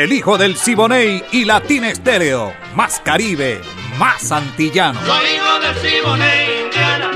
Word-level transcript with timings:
el 0.00 0.14
hijo 0.14 0.38
del 0.38 0.56
Siboney 0.56 1.22
y 1.30 1.44
Latín 1.44 1.84
Estéreo. 1.84 2.54
Más 2.74 3.00
Caribe, 3.00 3.60
más 3.98 4.32
antillano. 4.32 4.98
Soy 5.04 5.26
hijo 5.26 5.60
del 5.60 5.76
Siboney, 5.76 6.64
Indiana, 6.64 7.10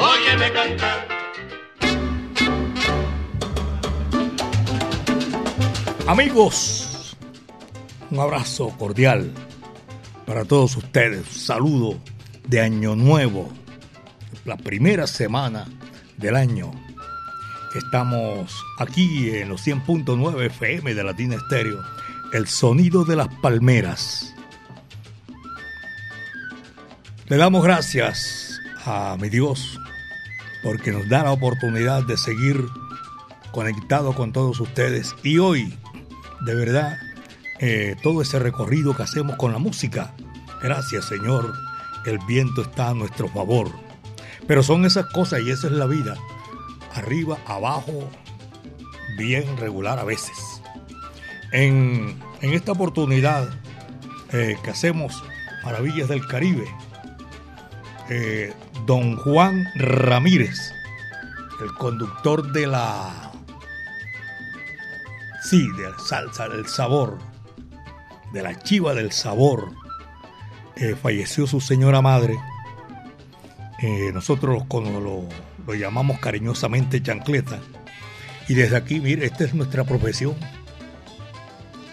óyeme 0.00 0.50
cantar. 0.50 1.08
Amigos, 6.06 7.14
un 8.10 8.20
abrazo 8.20 8.70
cordial 8.78 9.30
para 10.24 10.46
todos 10.46 10.78
ustedes. 10.78 11.26
saludo 11.28 11.98
de 12.48 12.62
Año 12.62 12.96
Nuevo, 12.96 13.52
la 14.46 14.56
primera 14.56 15.06
semana 15.06 15.66
del 16.16 16.36
año. 16.36 16.70
Estamos 17.74 18.64
aquí 18.78 19.28
en 19.28 19.50
los 19.50 19.66
100.9 19.66 20.46
FM 20.46 20.94
de 20.94 21.04
Latina 21.04 21.36
Estéreo 21.36 21.99
el 22.32 22.46
sonido 22.46 23.04
de 23.04 23.16
las 23.16 23.28
palmeras. 23.36 24.34
Le 27.26 27.36
damos 27.36 27.62
gracias 27.64 28.60
a 28.84 29.16
mi 29.20 29.28
Dios 29.28 29.78
porque 30.62 30.92
nos 30.92 31.08
da 31.08 31.24
la 31.24 31.32
oportunidad 31.32 32.04
de 32.04 32.16
seguir 32.16 32.64
conectado 33.52 34.14
con 34.14 34.32
todos 34.32 34.60
ustedes 34.60 35.14
y 35.22 35.38
hoy, 35.38 35.76
de 36.42 36.54
verdad, 36.54 36.98
eh, 37.58 37.96
todo 38.02 38.22
ese 38.22 38.38
recorrido 38.38 38.96
que 38.96 39.02
hacemos 39.02 39.36
con 39.36 39.52
la 39.52 39.58
música, 39.58 40.14
gracias 40.62 41.06
Señor, 41.06 41.52
el 42.06 42.18
viento 42.26 42.62
está 42.62 42.90
a 42.90 42.94
nuestro 42.94 43.28
favor. 43.28 43.70
Pero 44.46 44.62
son 44.62 44.84
esas 44.84 45.06
cosas 45.06 45.40
y 45.42 45.50
esa 45.50 45.66
es 45.66 45.72
la 45.72 45.86
vida, 45.86 46.16
arriba, 46.94 47.38
abajo, 47.46 48.08
bien 49.16 49.56
regular 49.56 49.98
a 49.98 50.04
veces. 50.04 50.59
En, 51.52 52.18
esta 52.40 52.72
oportunidad 52.72 53.50
eh, 54.32 54.56
que 54.62 54.70
hacemos 54.70 55.22
Maravillas 55.64 56.08
del 56.08 56.26
Caribe, 56.26 56.64
eh, 58.08 58.52
don 58.86 59.16
Juan 59.16 59.66
Ramírez, 59.74 60.72
el 61.62 61.72
conductor 61.74 62.52
de 62.52 62.66
la... 62.66 63.32
Sí, 65.42 65.66
de 65.76 65.90
salsa, 66.06 66.48
del 66.48 66.66
sabor, 66.66 67.18
de 68.32 68.42
la 68.42 68.58
chiva 68.62 68.94
del 68.94 69.10
sabor, 69.10 69.70
eh, 70.76 70.94
falleció 70.94 71.46
su 71.46 71.60
señora 71.60 72.00
madre. 72.00 72.38
nosotros 74.14 74.64
lo, 74.70 75.00
lo, 75.00 75.28
lo 75.66 75.74
llamamos 75.74 76.20
cariñosamente 76.20 77.02
chancleta. 77.02 77.58
Y 78.48 78.54
desde 78.54 78.76
aquí, 78.76 79.00
mire, 79.00 79.26
esta 79.26 79.44
es 79.44 79.54
nuestra 79.54 79.84
profesión 79.84 80.36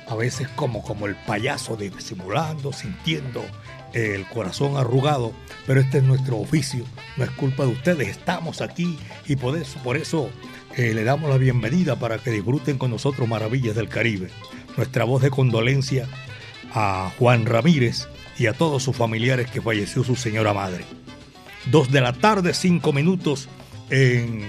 a 0.10 0.16
veces 0.16 0.48
como, 0.50 0.82
como 0.82 1.06
el 1.06 1.16
payaso 1.16 1.76
disimulando, 1.76 2.72
sintiendo 2.72 3.44
el 3.94 4.26
corazón 4.28 4.78
arrugado, 4.78 5.34
pero 5.66 5.80
este 5.80 6.00
es 6.00 6.04
nuestro 6.04 6.38
oficio, 6.38 6.86
no 7.16 7.24
es 7.24 7.32
culpa 7.32 7.64
de 7.64 7.72
ustedes, 7.72 8.08
estamos 8.10 8.62
aquí 8.62 8.98
y 9.28 9.36
por 9.36 9.58
eso, 9.58 9.80
por 9.84 9.98
eso 9.98 10.30
eh, 10.76 10.94
le 10.94 11.04
damos 11.04 11.30
la 11.30 11.38
bienvenida 11.38 11.96
para 11.98 12.20
que 12.20 12.32
disfruten 12.32 12.78
con 12.78 12.92
nosotros 12.92 13.28
Maravillas 13.28 13.76
del 13.76 13.90
Caribe. 13.90 14.30
Nuestra 14.76 15.06
voz 15.06 15.24
de 15.24 15.32
condolencia 15.32 16.08
a 16.74 17.12
Juan 17.18 17.46
Ramírez 17.46 18.08
y 18.38 18.46
a 18.46 18.54
todos 18.54 18.84
sus 18.84 18.96
familiares 18.96 19.50
que 19.50 19.62
falleció 19.62 20.04
su 20.04 20.16
señora 20.16 20.54
madre. 20.54 20.86
Dos 21.72 21.92
de 21.92 22.02
la 22.02 22.14
tarde, 22.14 22.54
cinco 22.54 22.94
minutos 22.94 23.50
en 23.90 24.44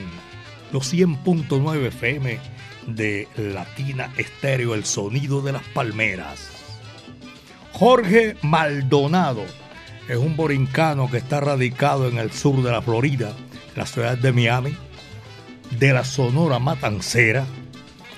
los 0.72 0.92
100.9 0.92 1.86
FM 1.86 2.38
de 2.88 3.28
Latina 3.36 4.12
Estéreo, 4.16 4.74
el 4.74 4.84
sonido 4.84 5.42
de 5.42 5.52
las 5.52 5.62
palmeras. 5.62 6.48
Jorge 7.72 8.36
Maldonado 8.42 9.44
es 10.08 10.16
un 10.16 10.36
borincano 10.36 11.10
que 11.10 11.18
está 11.18 11.40
radicado 11.40 12.08
en 12.08 12.18
el 12.18 12.32
sur 12.32 12.62
de 12.62 12.72
la 12.72 12.82
Florida, 12.82 13.32
la 13.76 13.86
ciudad 13.86 14.16
de 14.16 14.32
Miami, 14.32 14.74
de 15.78 15.92
la 15.92 16.04
Sonora 16.04 16.58
Matancera, 16.58 17.44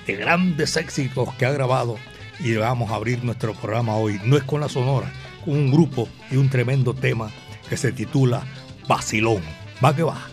de 0.07 0.15
grandes 0.15 0.77
éxitos 0.77 1.33
que 1.35 1.45
ha 1.45 1.51
grabado 1.51 1.97
y 2.39 2.55
vamos 2.55 2.91
a 2.91 2.95
abrir 2.95 3.23
nuestro 3.23 3.53
programa 3.53 3.95
hoy. 3.95 4.19
No 4.23 4.37
es 4.37 4.43
con 4.43 4.61
la 4.61 4.69
Sonora, 4.69 5.11
con 5.43 5.53
un 5.53 5.71
grupo 5.71 6.07
y 6.31 6.37
un 6.37 6.49
tremendo 6.49 6.93
tema 6.93 7.29
que 7.69 7.77
se 7.77 7.91
titula 7.91 8.43
Basilón. 8.87 9.43
Va 9.83 9.95
que 9.95 10.03
va. 10.03 10.30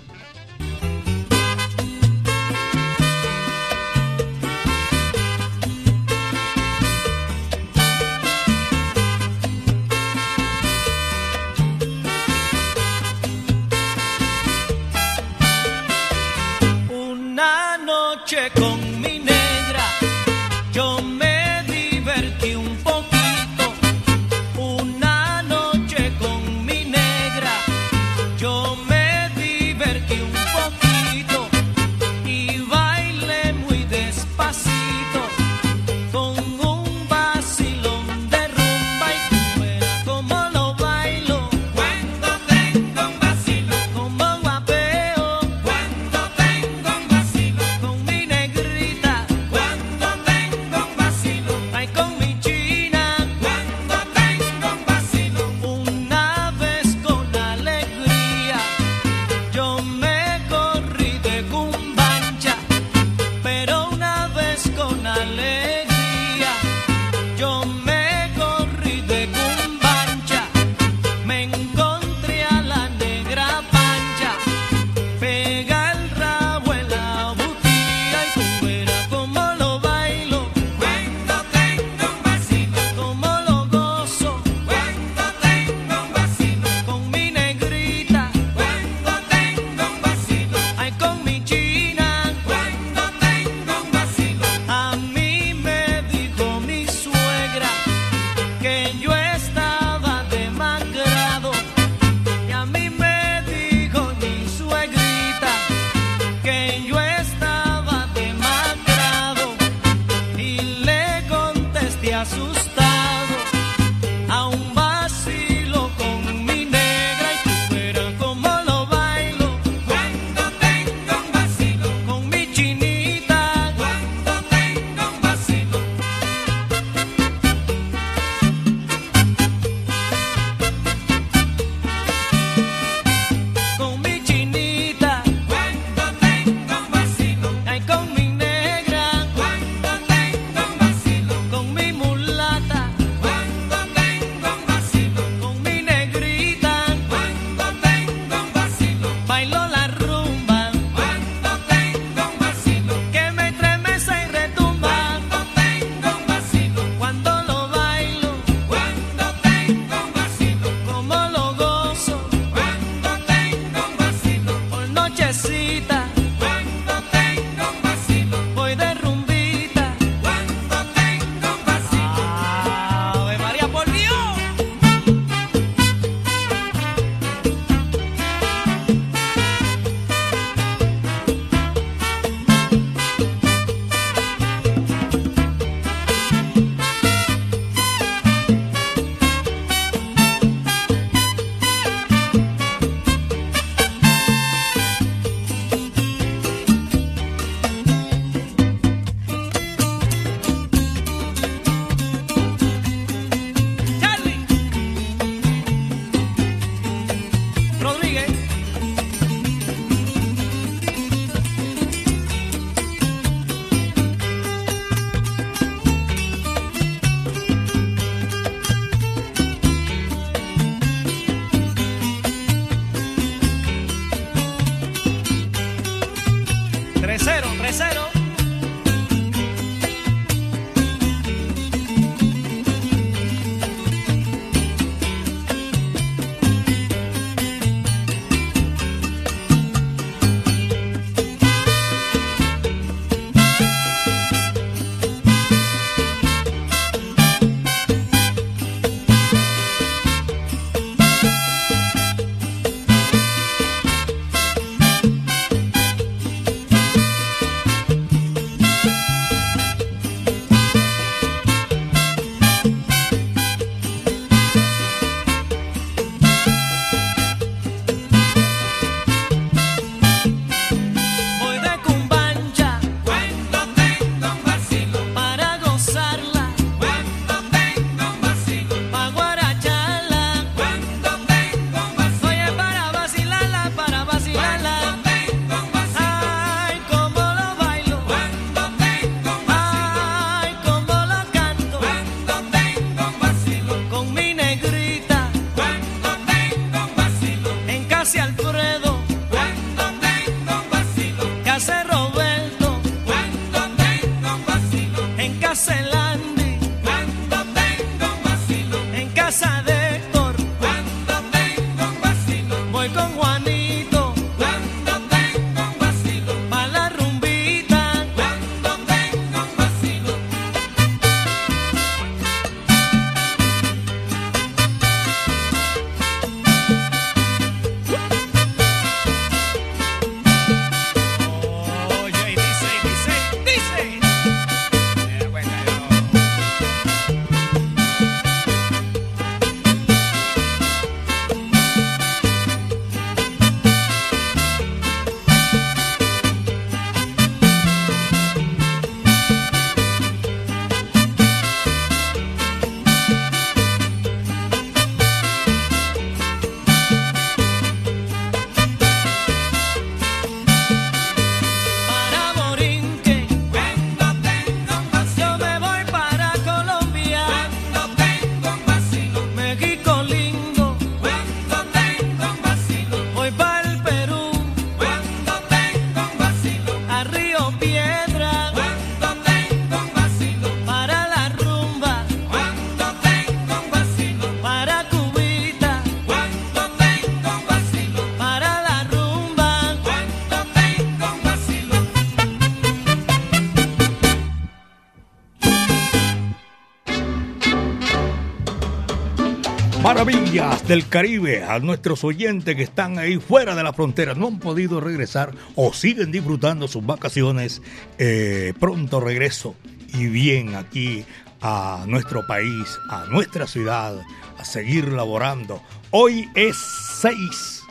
Del 400.68 400.86
Caribe 400.86 401.44
a 401.44 401.58
nuestros 401.60 402.04
oyentes 402.04 402.54
que 402.54 402.62
están 402.62 402.98
ahí 402.98 403.16
fuera 403.16 403.54
de 403.54 403.62
la 403.62 403.72
frontera, 403.72 404.12
no 404.12 404.26
han 404.26 404.38
podido 404.38 404.80
regresar 404.80 405.34
o 405.54 405.72
siguen 405.72 406.12
disfrutando 406.12 406.68
sus 406.68 406.84
vacaciones. 406.84 407.62
Eh, 407.98 408.52
pronto 408.60 409.00
regreso 409.00 409.56
y 409.94 410.08
bien 410.08 410.54
aquí 410.56 411.06
a 411.40 411.84
nuestro 411.88 412.26
país, 412.26 412.78
a 412.90 413.06
nuestra 413.06 413.46
ciudad, 413.46 413.98
a 414.36 414.44
seguir 414.44 414.88
laborando. 414.88 415.62
Hoy 415.90 416.28
es 416.34 416.58
6 417.00 417.62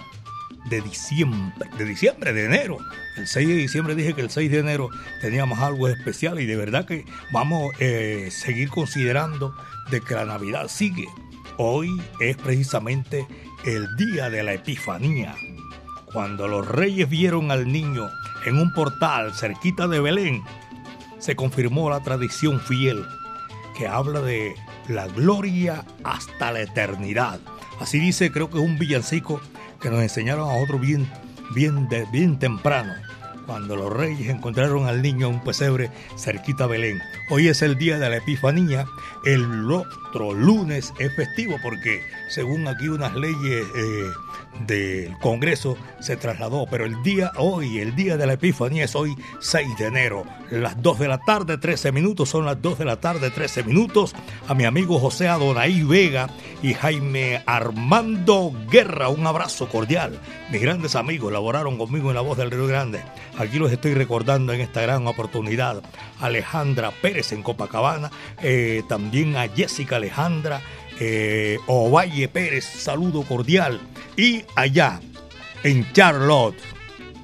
de 0.72 0.82
diciembre, 0.82 1.70
de 1.78 1.86
diciembre, 1.86 2.34
de 2.34 2.46
enero. 2.46 2.80
El 3.16 3.28
6 3.28 3.48
de 3.48 3.56
diciembre 3.58 3.94
dije 3.94 4.16
que 4.16 4.22
el 4.22 4.32
6 4.32 4.50
de 4.50 4.58
enero 4.58 4.90
teníamos 5.22 5.60
algo 5.60 5.88
especial 5.88 6.40
y 6.40 6.48
de 6.48 6.56
verdad 6.56 6.86
que 6.86 7.06
vamos 7.32 7.72
a 7.76 7.78
eh, 7.80 8.32
seguir 8.32 8.70
considerando 8.70 9.54
de 9.92 10.02
que 10.02 10.16
la 10.16 10.26
Navidad 10.26 10.68
sigue. 10.68 11.06
Hoy 11.60 12.00
es 12.20 12.38
precisamente 12.38 13.28
el 13.66 13.96
día 13.96 14.30
de 14.30 14.44
la 14.44 14.54
Epifanía, 14.54 15.36
cuando 16.06 16.48
los 16.48 16.68
reyes 16.68 17.10
vieron 17.10 17.50
al 17.50 17.72
niño 17.72 18.10
en 18.46 18.60
un 18.60 18.72
portal 18.72 19.34
cerquita 19.34 19.88
de 19.88 20.00
Belén, 20.00 20.44
se 21.18 21.36
confirmó 21.36 21.90
la 21.90 22.02
tradición 22.02 22.60
fiel 22.60 23.04
que 23.76 23.88
habla 23.88 24.22
de 24.22 24.54
la 24.88 25.08
gloria 25.08 25.84
hasta 26.04 26.52
la 26.52 26.62
eternidad. 26.62 27.40
Así 27.80 27.98
dice, 27.98 28.32
creo 28.32 28.52
que 28.52 28.60
es 28.60 28.64
un 28.64 28.78
villancico 28.78 29.42
que 29.82 29.90
nos 29.90 30.02
enseñaron 30.02 30.50
a 30.50 30.64
otros 30.64 30.80
bien, 30.80 31.12
bien, 31.56 31.90
bien 32.12 32.38
temprano 32.38 32.94
cuando 33.48 33.78
los 33.78 33.92
reyes 33.92 34.30
encontraron 34.30 34.86
al 34.86 35.02
niño 35.02 35.28
en 35.28 35.36
un 35.36 35.44
pesebre 35.44 35.90
cerquita 36.18 36.66
a 36.66 36.68
Belén. 36.68 37.00
Hoy 37.30 37.48
es 37.48 37.62
el 37.62 37.78
día 37.78 37.98
de 37.98 38.10
la 38.10 38.18
Epifanía, 38.18 38.86
el 39.24 39.72
otro 39.72 40.34
lunes 40.34 40.94
es 41.00 41.16
festivo 41.16 41.56
porque 41.64 42.02
según 42.30 42.68
aquí 42.68 42.90
unas 42.90 43.16
leyes 43.16 43.66
eh, 43.76 44.12
del 44.66 45.18
Congreso 45.20 45.78
se 46.00 46.18
trasladó, 46.18 46.66
pero 46.70 46.86
el 46.86 47.02
día 47.04 47.32
hoy, 47.38 47.80
el 47.80 47.96
día 47.96 48.18
de 48.18 48.26
la 48.26 48.34
Epifanía 48.34 48.86
es 48.86 48.96
hoy 48.96 49.16
6 49.40 49.78
de 49.78 49.86
enero, 49.86 50.24
las 50.50 50.82
2 50.82 51.00
de 51.00 51.08
la 51.08 51.20
tarde, 51.20 51.58
13 51.58 51.92
minutos, 51.92 52.30
son 52.30 52.46
las 52.46 52.62
2 52.62 52.80
de 52.80 52.86
la 52.86 53.00
tarde, 53.00 53.30
13 53.30 53.64
minutos, 53.64 54.16
a 54.48 54.54
mi 54.54 54.66
amigo 54.66 55.00
José 55.00 55.28
Adonai 55.28 55.84
Vega 55.84 56.30
y 56.62 56.74
Jaime 56.74 57.44
Armando 57.46 58.52
Guerra, 58.70 59.10
un 59.10 59.28
abrazo 59.28 59.70
cordial. 59.70 60.20
Mis 60.52 60.62
grandes 60.62 60.96
amigos 60.96 61.32
laboraron 61.32 61.78
conmigo 61.78 62.10
en 62.10 62.16
La 62.16 62.22
Voz 62.22 62.38
del 62.38 62.52
Río 62.52 62.68
Grande. 62.68 63.02
Aquí 63.38 63.60
los 63.60 63.72
estoy 63.72 63.94
recordando 63.94 64.54
en 64.54 64.62
esta 64.62 64.82
gran 64.82 65.06
oportunidad. 65.08 65.84
Alejandra 66.20 66.92
Pérez 66.92 67.32
en 67.32 67.44
Copacabana, 67.44 68.12
eh, 68.42 68.84
también 68.88 69.36
a 69.36 69.48
Jessica 69.48 69.98
Alejandra, 69.98 70.62
eh, 71.00 71.60
Ovalle 71.68 72.28
Pérez, 72.28 72.66
saludo 72.66 73.24
cordial. 73.24 73.80
Y 74.18 74.44
allá, 74.56 75.00
en 75.64 75.94
Charlotte, 75.94 76.58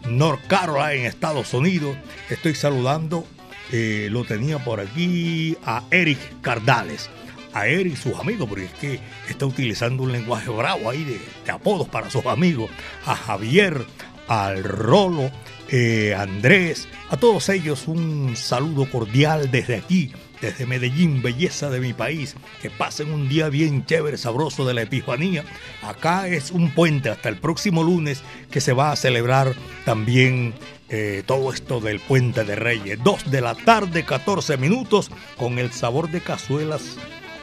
North 0.08 0.46
Carolina, 0.46 0.94
en 0.94 1.06
Estados 1.08 1.52
Unidos, 1.56 1.98
estoy 2.30 2.54
saludando, 2.54 3.26
eh, 3.72 4.10
lo 4.12 4.24
tenía 4.24 4.60
por 4.60 4.80
aquí, 4.80 5.58
a 5.66 5.84
Eric 5.90 6.20
Cardales. 6.42 7.10
A 7.52 7.68
Eric 7.68 7.98
sus 7.98 8.20
amigos, 8.20 8.48
porque 8.48 8.66
es 8.66 8.74
que 8.74 9.00
está 9.28 9.46
utilizando 9.48 10.04
un 10.04 10.12
lenguaje 10.12 10.50
bravo 10.50 10.90
ahí 10.90 11.04
de, 11.04 11.20
de 11.46 11.52
apodos 11.52 11.90
para 11.90 12.12
sus 12.12 12.26
amigos. 12.28 12.70
A 13.06 13.16
Javier, 13.16 13.86
al 14.28 14.64
Rolo, 14.64 15.32
eh, 15.70 16.14
Andrés, 16.16 16.88
a 17.10 17.18
todos 17.18 17.50
ellos 17.50 17.88
un 17.88 18.36
saludo 18.36 18.90
cordial 18.90 19.50
desde 19.50 19.78
aquí, 19.78 20.12
desde 20.44 20.66
Medellín, 20.66 21.22
belleza 21.22 21.70
de 21.70 21.80
mi 21.80 21.94
país. 21.94 22.36
Que 22.62 22.70
pasen 22.70 23.12
un 23.12 23.30
día 23.30 23.50
bien 23.50 23.86
chévere, 23.86 24.18
sabroso 24.18 24.66
de 24.66 24.74
la 24.74 24.82
Epifanía. 24.82 25.46
Acá 25.82 26.28
es 26.28 26.52
un 26.52 26.72
puente 26.72 27.10
hasta 27.10 27.30
el 27.30 27.38
próximo 27.38 27.82
lunes 27.82 28.24
que 28.52 28.62
se 28.62 28.74
va 28.74 28.92
a 28.92 28.96
celebrar 28.98 29.56
también 29.86 30.54
eh, 30.90 31.24
todo 31.26 31.54
esto 31.54 31.80
del 31.80 32.00
Puente 32.00 32.44
de 32.44 32.56
Reyes. 32.56 33.00
Dos 33.02 33.32
de 33.32 33.40
la 33.42 33.56
tarde, 33.56 34.04
14 34.04 34.58
minutos, 34.58 35.10
con 35.38 35.60
el 35.60 35.72
sabor 35.72 36.12
de 36.12 36.22
cazuelas 36.22 36.98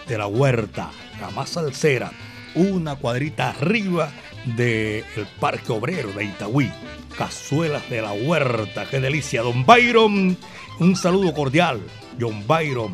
de 0.06 0.18
la 0.18 0.26
huerta, 0.26 0.90
la 1.20 1.30
más 1.30 1.50
salsera, 1.50 2.12
una 2.54 2.96
cuadrita 2.96 3.50
arriba 3.50 4.12
del 4.44 5.04
Parque 5.38 5.72
Obrero 5.72 6.12
de 6.12 6.24
Itagüí. 6.24 6.70
Cazuelas 7.16 7.88
de 7.90 8.02
la 8.02 8.12
Huerta, 8.12 8.86
qué 8.88 9.00
delicia. 9.00 9.42
Don 9.42 9.66
Byron, 9.66 10.36
un 10.78 10.96
saludo 10.96 11.34
cordial. 11.34 11.80
John 12.18 12.46
Byron 12.46 12.92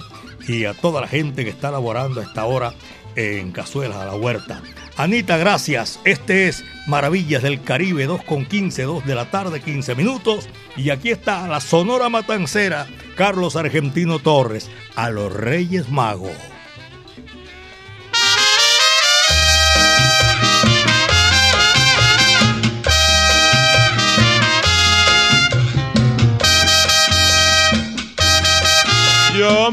y 0.48 0.64
a 0.64 0.74
toda 0.74 1.00
la 1.00 1.08
gente 1.08 1.44
que 1.44 1.50
está 1.50 1.70
laborando 1.70 2.20
a 2.20 2.24
esta 2.24 2.44
hora 2.44 2.72
en 3.16 3.52
Cazuelas 3.52 4.00
de 4.00 4.06
la 4.06 4.14
Huerta. 4.14 4.62
Anita, 4.96 5.36
gracias. 5.36 6.00
Este 6.04 6.48
es 6.48 6.64
Maravillas 6.86 7.42
del 7.42 7.62
Caribe, 7.62 8.06
2 8.06 8.24
con 8.24 8.46
15, 8.46 8.82
2 8.84 9.06
de 9.06 9.14
la 9.14 9.30
tarde, 9.30 9.60
15 9.60 9.94
minutos. 9.94 10.48
Y 10.76 10.90
aquí 10.90 11.10
está 11.10 11.46
la 11.48 11.60
Sonora 11.60 12.08
Matancera, 12.08 12.86
Carlos 13.16 13.56
Argentino 13.56 14.18
Torres, 14.18 14.70
a 14.94 15.10
los 15.10 15.32
Reyes 15.32 15.90
Magos. 15.90 16.55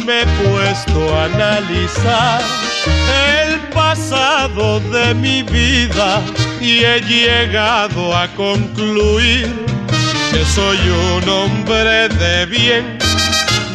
Me 0.05 0.21
he 0.21 0.25
puesto 0.25 1.15
a 1.15 1.25
analizar 1.25 2.41
el 3.45 3.59
pasado 3.73 4.79
de 4.79 5.13
mi 5.13 5.43
vida 5.43 6.21
y 6.59 6.83
he 6.83 6.99
llegado 7.01 8.15
a 8.15 8.27
concluir 8.29 9.47
que 10.31 10.45
soy 10.45 10.77
un 10.89 11.29
hombre 11.29 12.09
de 12.09 12.45
bien. 12.45 12.97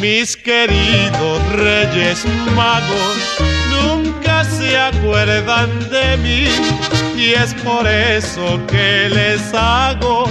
Mis 0.01 0.37
queridos 0.37 1.53
reyes 1.53 2.25
magos 2.55 3.19
nunca 3.71 4.45
se 4.45 4.77
acuerdan 4.77 5.71
de 5.91 6.17
mí 6.19 6.49
y 7.17 7.33
es 7.33 7.55
por 7.65 7.87
eso 7.87 8.61
que 8.67 9.09
les 9.09 9.55
hago 9.55 10.29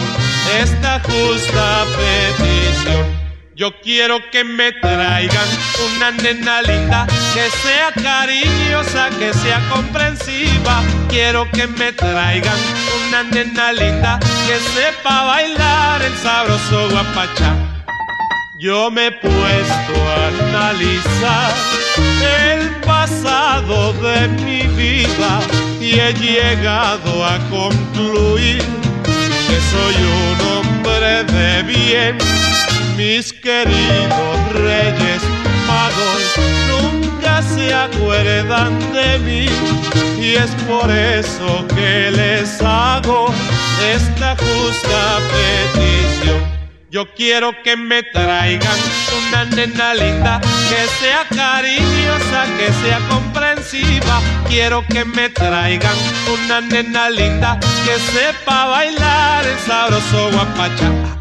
esta 0.61 0.99
justa 1.01 1.85
petición. 1.97 3.16
Yo 3.57 3.71
quiero 3.81 4.19
que 4.29 4.43
me 4.43 4.71
traigan 4.71 5.47
una 5.87 6.11
nena 6.11 6.61
linda, 6.61 7.07
que 7.33 7.49
sea 7.49 7.91
cariñosa, 7.91 9.09
que 9.17 9.33
sea 9.33 9.67
comprensiva. 9.71 10.83
Quiero 11.09 11.49
que 11.49 11.65
me 11.65 11.91
traigan 11.91 12.55
una 13.07 13.23
nena 13.23 13.73
linda, 13.73 14.19
que 14.45 14.59
sepa 14.59 15.23
bailar 15.23 16.03
el 16.03 16.15
sabroso 16.17 16.87
guapachá. 16.91 17.55
Yo 18.59 18.91
me 18.91 19.07
he 19.07 19.11
puesto 19.13 19.93
a 20.05 20.27
analizar 20.27 21.51
el 22.53 22.69
pasado 22.81 23.91
de 23.93 24.27
mi 24.27 24.61
vida 24.77 25.39
y 25.81 25.99
he 25.99 26.13
llegado 26.13 27.25
a 27.25 27.39
concluir 27.49 28.61
que 29.47 29.59
soy 29.71 29.95
un 29.95 30.47
hombre 30.47 31.23
de 31.23 31.63
bien 31.63 32.17
mis 32.97 33.31
queridos 33.31 34.53
reyes 34.53 35.21
magos 35.67 36.23
nunca 36.67 37.43
se 37.43 37.71
acuerdan 37.71 38.79
de 38.91 39.19
mí 39.19 39.45
y 40.19 40.33
es 40.33 40.49
por 40.67 40.89
eso 40.89 41.65
que 41.75 42.09
les 42.09 42.59
hago 42.59 43.31
esta 43.93 44.35
justa 44.35 45.19
petición. 45.31 46.41
Yo 46.89 47.05
quiero 47.13 47.51
que 47.63 47.77
me 47.77 48.01
traigan 48.01 48.79
una 49.19 49.45
nena 49.45 49.93
linda, 49.93 50.41
que 50.41 50.87
sea 50.99 51.23
cariñosa, 51.29 52.45
que 52.57 52.73
sea 52.81 52.99
comprensiva. 53.09 54.21
Quiero 54.47 54.83
que 54.87 55.05
me 55.05 55.29
traigan 55.29 55.95
una 56.33 56.61
nena 56.61 57.11
linda, 57.11 57.59
que 57.85 57.99
sepa 58.11 58.65
bailar 58.65 59.45
el 59.45 59.59
sabroso 59.59 60.31
guapacha. 60.31 61.16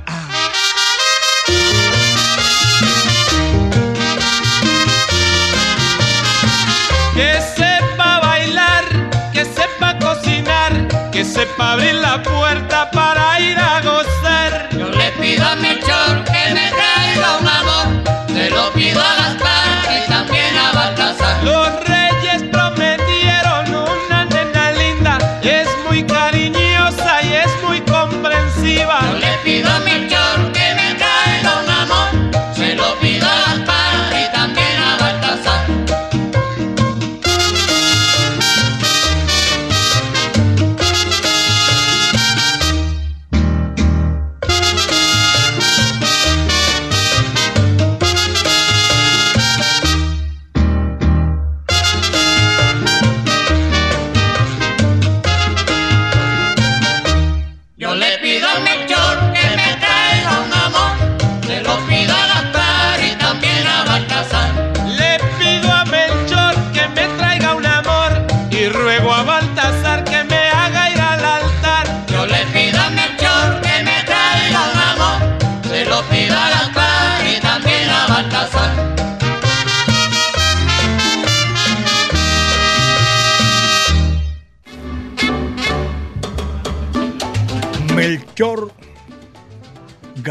Que 7.16 7.40
sepa 7.40 8.20
bailar, 8.20 8.85
que 9.32 9.44
sepa 9.44 9.99
cocinar, 9.99 10.73
que 11.11 11.25
sepa 11.25 11.73
abrir 11.73 11.94
la 11.94 12.23
puerta 12.23 12.90
para 12.90 13.40
ir 13.40 13.58
a 13.58 13.80
gozar. 13.80 14.68
Yo 14.78 14.88
le 14.90 15.11
pido 15.12 15.44
a 15.46 15.56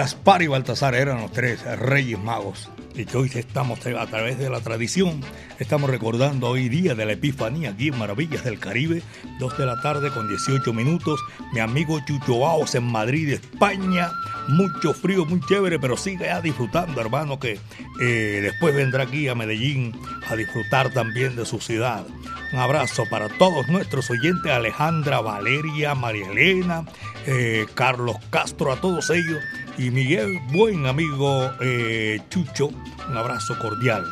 Gaspar 0.05 0.43
y 0.43 0.47
Baltasar 0.47 0.93
eran 0.93 1.19
los 1.19 1.31
tres 1.31 1.63
reyes 1.79 2.19
magos. 2.19 2.69
Y 2.93 3.05
que 3.05 3.17
hoy 3.17 3.31
estamos 3.33 3.79
a 3.87 4.05
través 4.05 4.37
de 4.37 4.51
la 4.51 4.61
tradición, 4.61 5.19
estamos 5.57 5.89
recordando 5.89 6.47
hoy 6.47 6.69
día 6.69 6.93
de 6.93 7.07
la 7.07 7.13
Epifanía 7.13 7.71
aquí 7.71 7.87
en 7.87 7.97
Maravillas 7.97 8.43
del 8.43 8.59
Caribe, 8.59 9.01
2 9.39 9.57
de 9.57 9.65
la 9.65 9.81
tarde 9.81 10.11
con 10.11 10.29
18 10.29 10.71
minutos, 10.73 11.19
mi 11.53 11.59
amigo 11.59 11.99
Chucho 12.05 12.37
Baos 12.37 12.75
en 12.75 12.83
Madrid, 12.83 13.33
España, 13.33 14.11
mucho 14.47 14.93
frío, 14.93 15.25
muy 15.25 15.39
chévere, 15.39 15.79
pero 15.79 15.97
sigue 15.97 16.25
ya 16.25 16.39
disfrutando, 16.39 17.01
hermano, 17.01 17.39
que 17.39 17.57
eh, 17.99 18.39
después 18.43 18.75
vendrá 18.75 19.05
aquí 19.05 19.27
a 19.27 19.33
Medellín 19.33 19.99
a 20.29 20.35
disfrutar 20.35 20.93
también 20.93 21.35
de 21.35 21.47
su 21.47 21.59
ciudad. 21.59 22.05
Un 22.53 22.59
abrazo 22.59 23.05
para 23.09 23.27
todos 23.27 23.67
nuestros 23.69 24.07
oyentes, 24.11 24.51
Alejandra, 24.51 25.19
Valeria, 25.19 25.95
María 25.95 26.29
Elena, 26.29 26.85
eh, 27.25 27.65
Carlos 27.73 28.17
Castro, 28.29 28.71
a 28.71 28.79
todos 28.79 29.09
ellos 29.09 29.39
y 29.77 29.91
Miguel, 29.91 30.39
buen 30.53 30.85
amigo 30.85 31.51
eh, 31.59 32.19
Chucho, 32.29 32.67
un 33.09 33.17
abrazo 33.17 33.57
cordial 33.59 34.05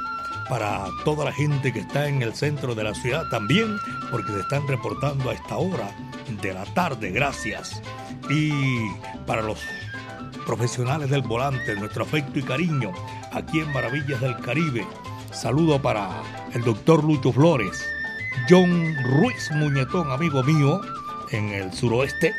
para 0.49 0.85
toda 1.05 1.25
la 1.25 1.31
gente 1.31 1.71
que 1.71 1.79
está 1.79 2.07
en 2.07 2.21
el 2.21 2.33
centro 2.33 2.75
de 2.75 2.83
la 2.83 2.93
ciudad 2.93 3.29
también, 3.29 3.77
porque 4.11 4.31
se 4.33 4.41
están 4.41 4.67
reportando 4.67 5.29
a 5.29 5.33
esta 5.33 5.57
hora 5.57 5.89
de 6.41 6.53
la 6.53 6.65
tarde, 6.73 7.11
gracias. 7.11 7.81
Y 8.29 8.51
para 9.25 9.41
los 9.41 9.59
profesionales 10.45 11.09
del 11.09 11.21
volante, 11.21 11.75
nuestro 11.75 12.03
afecto 12.03 12.39
y 12.39 12.43
cariño 12.43 12.91
aquí 13.31 13.61
en 13.61 13.71
Maravillas 13.71 14.19
del 14.19 14.37
Caribe. 14.39 14.85
Saludo 15.31 15.81
para 15.81 16.21
el 16.53 16.63
doctor 16.63 17.03
Lucho 17.03 17.31
Flores, 17.31 17.83
John 18.49 18.95
Ruiz 19.03 19.49
Muñetón, 19.55 20.11
amigo 20.11 20.43
mío, 20.43 20.81
en 21.31 21.49
el 21.49 21.73
suroeste 21.73 22.33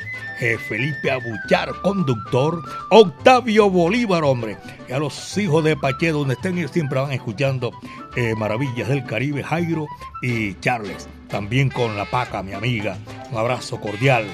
Felipe 0.69 1.11
Abuchar, 1.11 1.71
conductor, 1.83 2.63
Octavio 2.91 3.71
Bolívar, 3.71 4.25
hombre, 4.25 4.59
y 4.89 4.93
a 4.93 4.99
los 4.99 5.37
hijos 5.39 5.65
de 5.65 5.77
Pache, 5.77 6.13
donde 6.13 6.35
estén, 6.35 6.59
ellos 6.59 6.71
siempre 6.71 7.01
van 7.01 7.13
escuchando 7.13 7.73
eh, 8.17 8.35
Maravillas 8.37 8.89
del 8.89 9.05
Caribe, 9.05 9.43
Jairo 9.43 9.87
y 10.23 10.55
Charles, 10.61 11.09
también 11.29 11.71
con 11.71 11.97
la 11.97 12.11
Paca, 12.11 12.43
mi 12.43 12.53
amiga, 12.53 12.97
un 13.31 13.39
abrazo 13.39 13.81
cordial. 13.81 14.27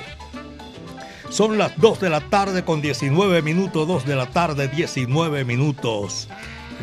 Son 1.30 1.58
las 1.58 1.78
2 1.78 2.00
de 2.00 2.10
la 2.10 2.20
tarde 2.20 2.64
con 2.64 2.82
19 2.82 3.42
minutos, 3.42 3.86
2 3.86 4.04
de 4.04 4.16
la 4.16 4.26
tarde, 4.26 4.66
19 4.66 5.44
minutos. 5.44 6.28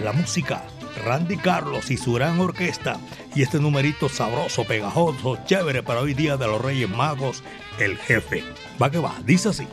La 0.01 0.13
música, 0.13 0.63
Randy 0.97 1.37
Carlos 1.37 1.91
y 1.91 1.97
su 1.97 2.13
gran 2.13 2.39
orquesta. 2.39 2.99
Y 3.35 3.43
este 3.43 3.59
numerito 3.59 4.09
sabroso, 4.09 4.63
pegajoso, 4.65 5.37
chévere 5.45 5.83
para 5.83 6.01
hoy 6.01 6.13
día 6.13 6.37
de 6.37 6.47
los 6.47 6.61
Reyes 6.61 6.89
Magos, 6.89 7.43
el 7.79 7.97
jefe. 7.97 8.43
Va 8.81 8.89
que 8.89 8.99
va, 8.99 9.13
dice 9.25 9.49
así. 9.49 9.67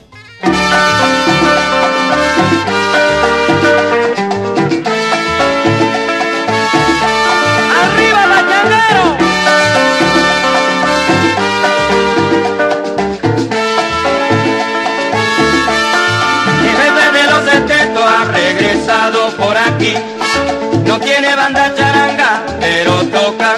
Pero 23.32 23.53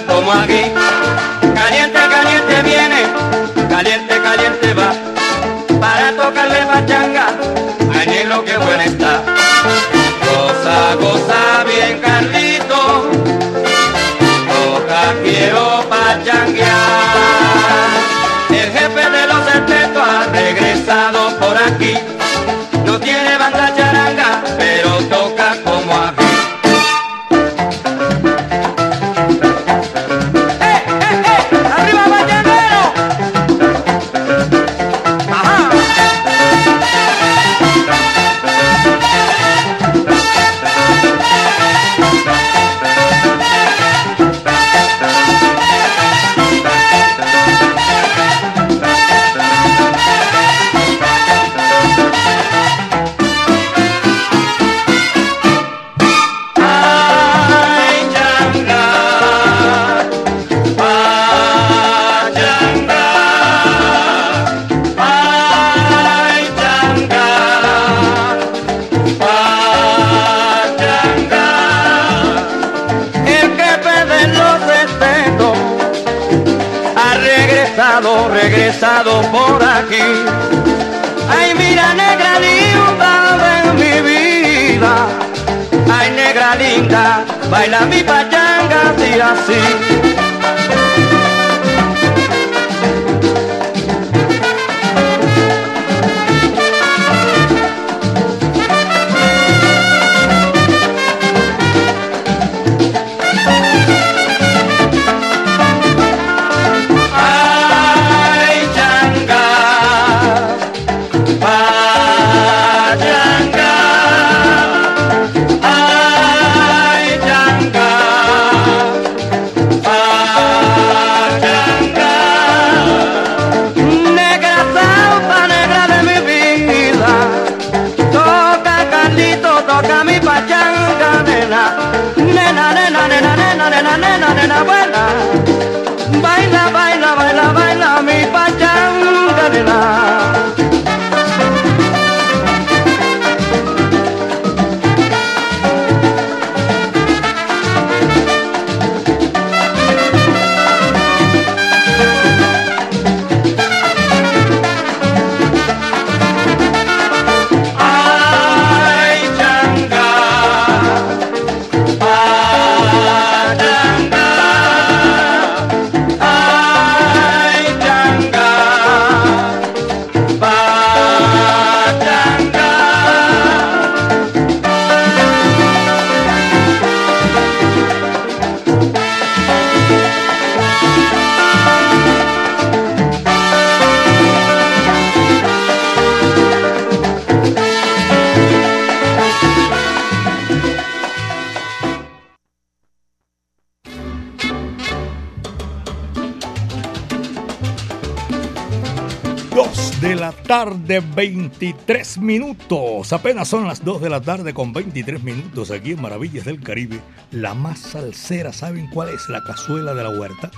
tarde, 200.87 201.01
23 201.01 202.19
minutos. 202.19 203.13
Apenas 203.13 203.49
son 203.49 203.67
las 203.67 203.85
2 203.85 204.01
de 204.01 204.09
la 204.09 204.21
tarde 204.21 204.55
con 204.55 204.73
23 204.73 205.23
minutos 205.23 205.71
aquí 205.71 205.93
en 205.93 206.03
Maravillas 206.03 206.45
del 206.45 206.61
Caribe. 206.61 207.01
La 207.33 207.55
más 207.55 207.81
salsera, 207.81 208.53
¿saben 208.53 208.89
cuál 208.91 209.09
es? 209.09 209.29
La 209.29 209.43
cazuela 209.43 209.95
de 209.95 210.03
la 210.05 210.11
huerta. 210.11 210.51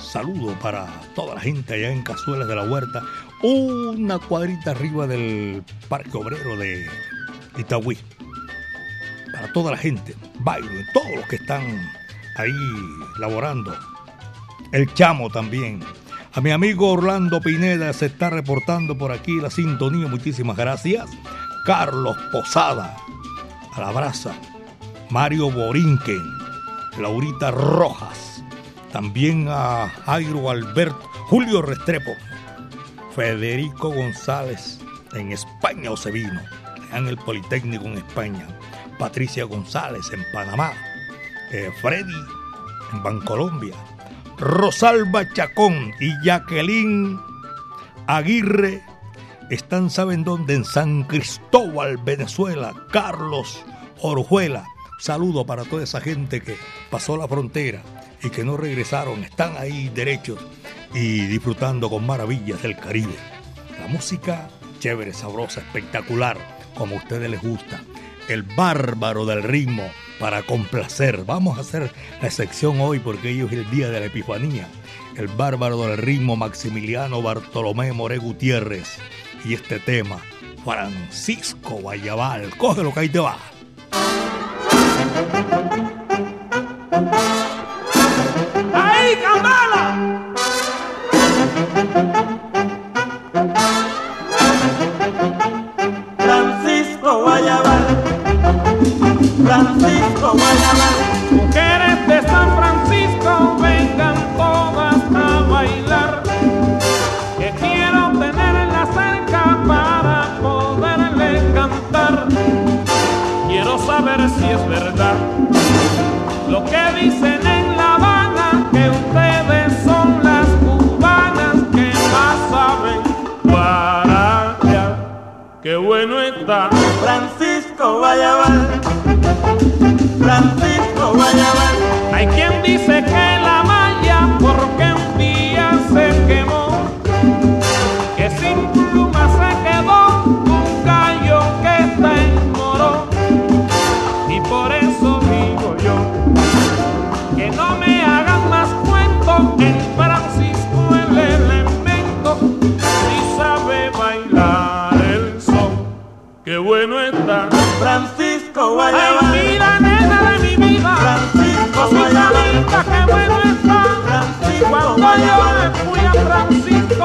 Saludo 0.00 0.58
para 0.60 0.88
toda 1.14 1.34
la 1.34 1.40
gente 1.40 1.74
allá 1.74 1.92
en 1.92 2.02
Cazuelas 2.02 2.48
de 2.48 2.56
la 2.56 2.64
Huerta. 2.64 3.02
Una 3.42 4.18
cuadrita 4.18 4.70
arriba 4.70 5.06
del 5.06 5.62
Parque 5.88 6.16
Obrero 6.16 6.56
de 6.56 6.86
Itagüí. 7.58 7.98
Para 9.32 9.52
toda 9.52 9.72
la 9.72 9.76
gente, 9.76 10.14
Byron, 10.38 10.84
todos 10.94 11.16
los 11.16 11.26
que 11.26 11.36
están 11.36 11.62
ahí 12.36 12.52
laborando. 13.18 13.76
El 14.72 14.92
Chamo 14.94 15.28
también. 15.28 15.80
A 16.32 16.40
mi 16.40 16.52
amigo 16.52 16.92
Orlando 16.92 17.40
Pineda 17.40 17.92
se 17.92 18.06
está 18.06 18.30
reportando 18.30 18.96
por 18.96 19.10
aquí 19.10 19.40
la 19.40 19.50
sintonía. 19.50 20.06
Muchísimas 20.06 20.56
gracias. 20.56 21.10
Carlos 21.66 22.16
Posada, 22.30 22.96
a 23.72 23.80
la. 23.80 24.32
Mario 25.10 25.50
Borinquen, 25.50 26.22
Laurita 27.00 27.50
Rojas. 27.50 28.44
También 28.92 29.48
a 29.48 29.88
Jairo 30.06 30.50
Alberto, 30.50 31.00
Julio 31.26 31.62
Restrepo, 31.62 32.12
Federico 33.14 33.92
González 33.92 34.78
en 35.14 35.32
España 35.32 35.90
o 35.90 35.96
se 35.96 36.12
vino, 36.12 36.40
en 36.92 37.08
el 37.08 37.16
Politécnico 37.16 37.86
en 37.86 37.98
España. 37.98 38.46
Patricia 39.00 39.44
González 39.44 40.06
en 40.12 40.24
Panamá. 40.32 40.72
Eh, 41.50 41.72
Freddy 41.80 42.14
en 42.92 43.02
Bancolombia. 43.02 43.74
Rosalba 44.40 45.30
Chacón 45.34 45.92
y 46.00 46.14
Jacqueline 46.24 47.20
Aguirre 48.06 48.82
están, 49.50 49.90
¿saben 49.90 50.24
dónde? 50.24 50.54
En 50.54 50.64
San 50.64 51.02
Cristóbal, 51.02 51.98
Venezuela. 51.98 52.74
Carlos 52.90 53.62
Orujuela. 54.00 54.64
Saludo 54.98 55.44
para 55.44 55.64
toda 55.64 55.84
esa 55.84 56.00
gente 56.00 56.40
que 56.40 56.56
pasó 56.90 57.18
la 57.18 57.28
frontera 57.28 57.82
y 58.22 58.30
que 58.30 58.42
no 58.42 58.56
regresaron. 58.56 59.24
Están 59.24 59.58
ahí 59.58 59.90
derechos 59.90 60.38
y 60.94 61.26
disfrutando 61.26 61.90
con 61.90 62.06
maravillas 62.06 62.62
del 62.62 62.78
Caribe. 62.78 63.16
La 63.78 63.88
música 63.88 64.48
chévere, 64.78 65.12
sabrosa, 65.12 65.60
espectacular, 65.60 66.38
como 66.74 66.94
a 66.94 66.98
ustedes 66.98 67.30
les 67.30 67.42
gusta. 67.42 67.82
El 68.26 68.42
bárbaro 68.42 69.26
del 69.26 69.42
ritmo 69.42 69.90
para 70.20 70.42
complacer. 70.42 71.24
Vamos 71.24 71.58
a 71.58 71.62
hacer 71.62 71.90
la 72.20 72.28
excepción 72.28 72.78
hoy 72.80 73.00
porque 73.00 73.28
hoy 73.28 73.40
es 73.40 73.52
el 73.52 73.68
día 73.70 73.88
de 73.88 73.98
la 73.98 74.06
Epifanía. 74.06 74.68
El 75.16 75.26
bárbaro 75.26 75.86
del 75.86 75.96
ritmo 75.96 76.36
Maximiliano 76.36 77.22
Bartolomé 77.22 77.92
More 77.92 78.18
Gutiérrez. 78.18 78.98
Y 79.44 79.54
este 79.54 79.80
tema, 79.80 80.20
Francisco 80.64 81.70
Guayabal. 81.70 82.56
Cógelo 82.56 82.92
que 82.92 83.00
ahí 83.00 83.08
te 83.08 83.18
va. 83.18 83.38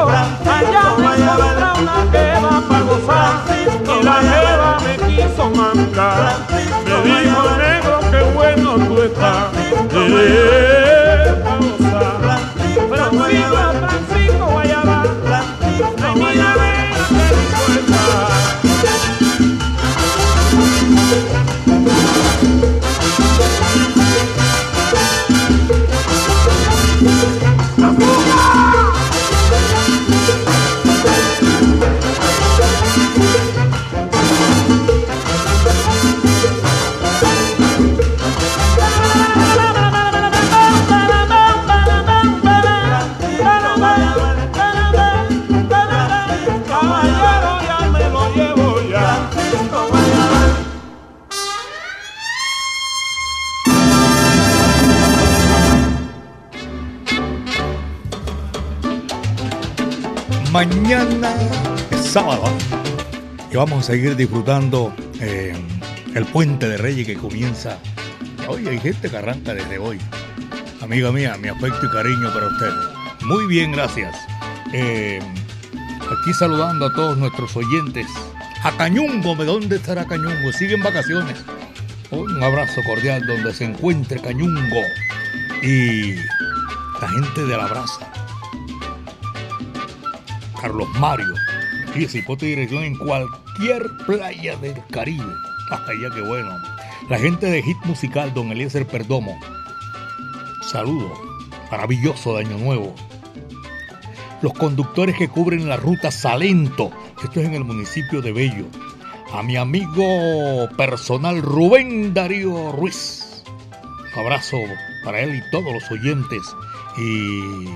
Allá 0.07 0.95
me 0.97 1.05
encontré 1.15 1.81
una 1.81 1.97
jeva 2.11 2.61
para 2.67 2.81
gozar. 2.81 3.33
Y 3.99 4.03
la 4.03 4.15
jeva 4.21 4.77
me 4.81 4.93
quiso 5.15 5.49
mandar. 5.49 6.54
Vamos 63.65 63.89
a 63.89 63.93
seguir 63.93 64.15
disfrutando 64.15 64.93
eh, 65.19 65.55
el 66.13 66.25
puente 66.25 66.69
de 66.69 66.77
Reyes 66.77 67.07
que 67.07 67.15
comienza. 67.15 67.79
Hoy 68.47 68.67
hay 68.67 68.79
gente 68.79 69.09
que 69.09 69.17
arranca 69.17 69.55
desde 69.55 69.79
hoy. 69.79 69.97
Amiga 70.81 71.11
mía, 71.11 71.35
mi 71.41 71.47
afecto 71.47 71.83
y 71.83 71.89
cariño 71.89 72.31
para 72.31 72.45
ustedes. 72.45 72.73
Muy 73.21 73.47
bien, 73.47 73.71
gracias. 73.71 74.15
Eh, 74.71 75.19
aquí 76.03 76.33
saludando 76.37 76.85
a 76.85 76.93
todos 76.93 77.17
nuestros 77.17 77.55
oyentes. 77.55 78.05
A 78.61 78.71
Cañungo, 78.77 79.33
¿de 79.35 79.45
dónde 79.45 79.77
estará 79.77 80.05
Cañungo? 80.05 80.53
Siguen 80.53 80.83
vacaciones. 80.83 81.43
Un 82.11 82.43
abrazo 82.43 82.83
cordial 82.85 83.25
donde 83.25 83.51
se 83.51 83.65
encuentre 83.65 84.21
Cañungo 84.21 84.81
y 85.63 86.13
la 87.01 87.09
gente 87.09 87.45
de 87.45 87.57
la 87.57 87.65
brasa. 87.65 88.11
Carlos 90.61 90.87
Mario. 90.99 91.33
Y 91.95 92.03
ese 92.03 92.19
hipote 92.19 92.45
de 92.45 92.51
dirección 92.51 92.83
en 92.83 92.95
cualquier 93.55 93.89
playa 94.05 94.55
del 94.57 94.75
Caribe. 94.91 95.33
Ay, 95.87 96.01
ya 96.01 96.13
qué 96.13 96.21
bueno. 96.21 96.51
La 97.09 97.17
gente 97.17 97.45
de 97.47 97.61
Hit 97.61 97.77
Musical, 97.85 98.33
don 98.33 98.51
Eliezer 98.51 98.85
Perdomo. 98.85 99.39
Saludo. 100.61 101.13
Maravilloso 101.71 102.35
de 102.35 102.45
Año 102.45 102.57
Nuevo. 102.57 102.95
Los 104.41 104.53
conductores 104.53 105.15
que 105.15 105.27
cubren 105.27 105.69
la 105.69 105.77
ruta 105.77 106.11
Salento. 106.11 106.91
Esto 107.23 107.39
es 107.39 107.47
en 107.47 107.53
el 107.53 107.63
municipio 107.63 108.21
de 108.21 108.33
Bello. 108.33 108.65
A 109.31 109.41
mi 109.41 109.57
amigo 109.57 110.69
personal 110.77 111.41
Rubén 111.41 112.13
Darío 112.13 112.71
Ruiz. 112.71 113.43
Abrazo 114.15 114.57
para 115.03 115.21
él 115.21 115.35
y 115.35 115.51
todos 115.51 115.73
los 115.73 115.91
oyentes. 115.91 116.41
Y 116.97 117.69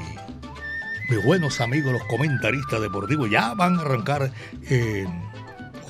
mis 1.09 1.25
buenos 1.25 1.59
amigos, 1.59 1.91
los 1.91 2.03
comentaristas 2.05 2.79
deportivos, 2.81 3.29
ya 3.29 3.55
van 3.55 3.79
a 3.79 3.81
arrancar, 3.81 4.31
eh, 4.69 5.07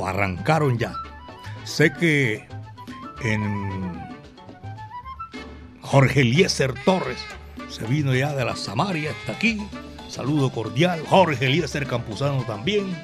arrancaron 0.07 0.77
ya. 0.77 0.93
Sé 1.63 1.93
que 1.93 2.47
en 3.23 3.99
Jorge 5.81 6.21
Eliezer 6.21 6.73
Torres 6.83 7.19
se 7.69 7.85
vino 7.85 8.13
ya 8.13 8.33
de 8.33 8.45
la 8.45 8.55
Samaria, 8.55 9.11
está 9.11 9.33
aquí. 9.33 9.61
Saludo 10.07 10.51
cordial. 10.51 11.03
Jorge 11.07 11.45
Eliezer 11.45 11.85
Campuzano 11.85 12.43
también. 12.43 12.95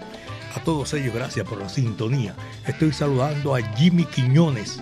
A 0.56 0.60
todos 0.62 0.94
ellos, 0.94 1.14
gracias 1.14 1.48
por 1.48 1.60
la 1.60 1.70
sintonía. 1.70 2.34
Estoy 2.66 2.94
saludando 2.94 3.56
a 3.56 3.62
Jimmy 3.76 4.06
Quiñones. 4.06 4.82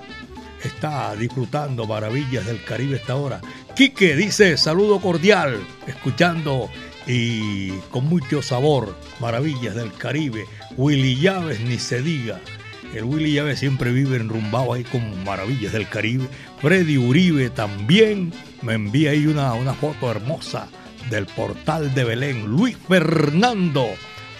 Está 0.64 1.16
disfrutando 1.16 1.86
maravillas 1.86 2.46
del 2.46 2.64
Caribe 2.64 2.96
esta 2.96 3.16
hora. 3.16 3.42
Quique 3.76 4.16
dice 4.16 4.56
saludo 4.58 5.02
cordial, 5.02 5.60
escuchando 5.88 6.70
y 7.08 7.72
con 7.92 8.06
mucho 8.08 8.42
sabor 8.42 8.98
maravillas 9.20 9.76
del 9.76 9.94
Caribe. 9.94 10.46
Willy 10.78 11.20
Llaves 11.20 11.60
ni 11.62 11.78
se 11.78 12.02
diga. 12.02 12.40
El 12.94 13.06
Willy 13.06 13.34
Llaves 13.34 13.60
siempre 13.60 13.92
vive 13.92 14.18
enrumbado 14.18 14.74
ahí 14.74 14.84
con 14.84 15.24
maravillas 15.24 15.74
del 15.74 15.90
Caribe. 15.90 16.28
Freddy 16.62 16.98
Uribe 16.98 17.50
también 17.50 18.32
me 18.62 18.74
envía 18.74 19.12
ahí 19.12 19.26
una, 19.26 19.54
una 19.54 19.74
foto 19.74 20.12
hermosa 20.12 20.70
del 21.10 21.26
portal 21.26 21.94
de 21.94 22.04
Belén. 22.04 22.46
Luis 22.46 22.78
Fernando. 22.88 23.88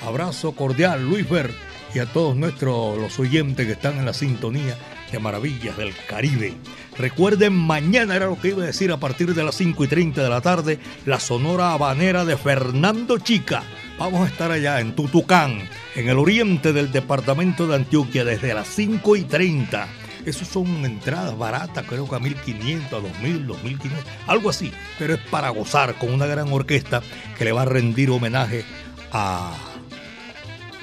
Abrazo 0.06 0.52
cordial, 0.52 1.04
Luis 1.08 1.26
Fer, 1.28 1.52
y 1.94 2.00
a 2.00 2.06
todos 2.06 2.36
nuestros 2.36 2.98
los 2.98 3.18
oyentes 3.20 3.66
que 3.66 3.72
están 3.74 3.98
en 3.98 4.06
la 4.06 4.14
sintonía 4.14 4.78
de 5.12 5.20
Maravillas 5.20 5.78
del 5.78 5.94
Caribe. 6.08 6.54
Recuerden, 6.98 7.54
mañana 7.54 8.16
era 8.16 8.28
lo 8.28 8.40
que 8.40 8.50
iba 8.50 8.64
a 8.64 8.68
decir 8.68 8.92
a 8.92 8.98
partir 8.98 9.34
de 9.34 9.44
las 9.44 9.56
5 9.56 9.84
y 9.84 9.88
30 9.88 10.24
de 10.24 10.30
la 10.30 10.42
tarde, 10.42 10.80
la 11.06 11.20
Sonora 11.20 11.74
Habanera 11.74 12.24
de 12.24 12.38
Fernando 12.38 13.18
Chica. 13.18 13.64
Vamos 13.98 14.22
a 14.22 14.28
estar 14.28 14.52
allá 14.52 14.80
en 14.80 14.96
Tutucán, 14.96 15.68
en 15.96 16.10
el 16.10 16.18
oriente 16.18 16.72
del 16.72 16.92
departamento 16.92 17.68
de 17.68 17.76
Antioquia, 17.76 18.24
desde 18.24 18.54
las 18.54 18.68
5 18.68 19.16
y 19.16 19.24
30. 19.24 19.88
Esas 20.26 20.48
son 20.48 20.86
entradas 20.86 21.38
baratas, 21.38 21.86
creo 21.88 22.08
que 22.08 22.16
a 22.16 22.20
1500, 22.20 22.94
a 22.94 23.02
2000, 23.02 23.48
2500, 23.48 24.06
algo 24.28 24.50
así. 24.50 24.72
Pero 25.00 25.16
es 25.16 25.20
para 25.20 25.50
gozar 25.50 25.96
con 25.96 26.14
una 26.14 26.28
gran 26.28 26.52
orquesta 26.54 27.02
que 27.38 27.46
le 27.46 27.52
va 27.52 27.64
a 27.64 27.66
rendir 27.66 28.10
homenaje 28.10 28.66
a 29.12 29.54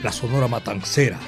la 0.02 0.12
Sonora 0.12 0.48
Matancera, 0.48 1.18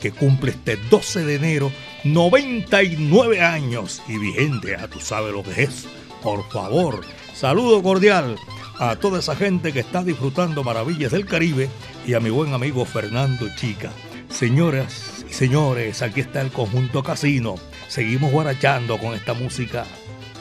que 0.00 0.12
cumple 0.12 0.52
este 0.52 0.76
12 0.76 1.24
de 1.24 1.34
enero 1.34 1.72
99 2.04 3.40
años 3.40 4.02
y 4.08 4.18
vigente, 4.18 4.76
ya 4.78 4.88
tú 4.88 5.00
sabes 5.00 5.32
lo 5.32 5.42
que 5.42 5.64
es. 5.64 5.86
Por 6.22 6.48
favor, 6.50 7.04
saludo 7.34 7.82
cordial 7.82 8.36
a 8.78 8.96
toda 8.96 9.18
esa 9.18 9.34
gente 9.34 9.72
que 9.72 9.80
está 9.80 10.02
disfrutando 10.02 10.62
maravillas 10.62 11.12
del 11.12 11.26
Caribe 11.26 11.68
y 12.06 12.14
a 12.14 12.20
mi 12.20 12.30
buen 12.30 12.54
amigo 12.54 12.84
Fernando 12.84 13.48
Chica. 13.56 13.90
Señoras 14.30 15.24
y 15.28 15.32
señores, 15.32 16.02
aquí 16.02 16.20
está 16.20 16.40
el 16.40 16.50
conjunto 16.50 17.02
casino. 17.02 17.56
Seguimos 17.88 18.30
guarachando 18.30 18.98
con 18.98 19.14
esta 19.14 19.34
música. 19.34 19.84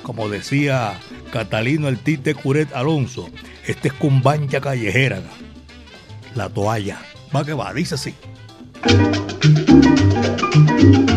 Como 0.04 0.30
decía 0.30 1.00
Catalino 1.32 1.88
el 1.88 2.00
Tite 2.00 2.36
Curet 2.36 2.74
Alonso, 2.74 3.30
este 3.66 3.90
es 3.90 3.94
cumbancha 3.94 4.62
callejera. 4.62 5.22
La 6.36 6.50
toalla. 6.50 7.00
Va 7.36 7.44
que 7.44 7.54
va, 7.54 7.74
dice 7.74 7.96
así. 7.96 8.14
thank 8.84 9.18
you 11.10 11.17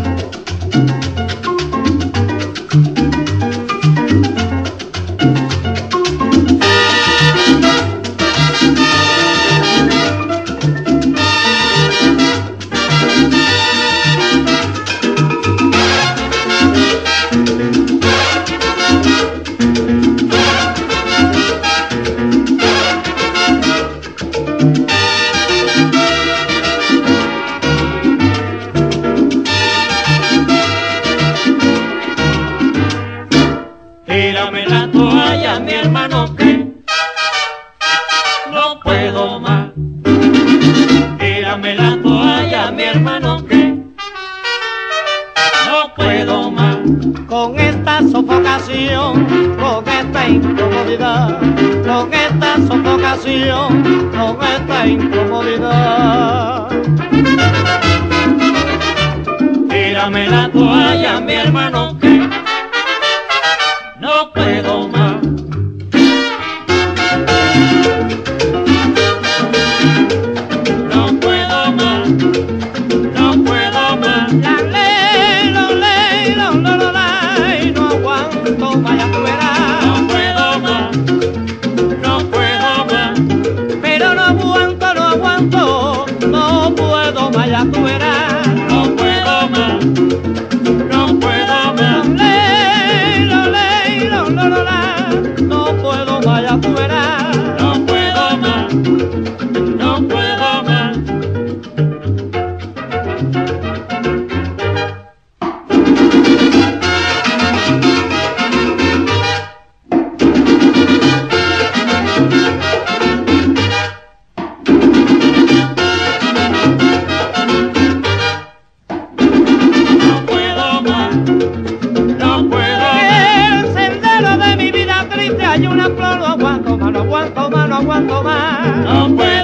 aguanto 127.20 127.50
más, 127.50 127.68
no 127.68 127.76
aguanto 127.76 128.22
más, 128.22 129.39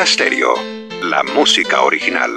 Latina 0.00 0.46
la 1.02 1.22
música 1.22 1.82
original. 1.82 2.30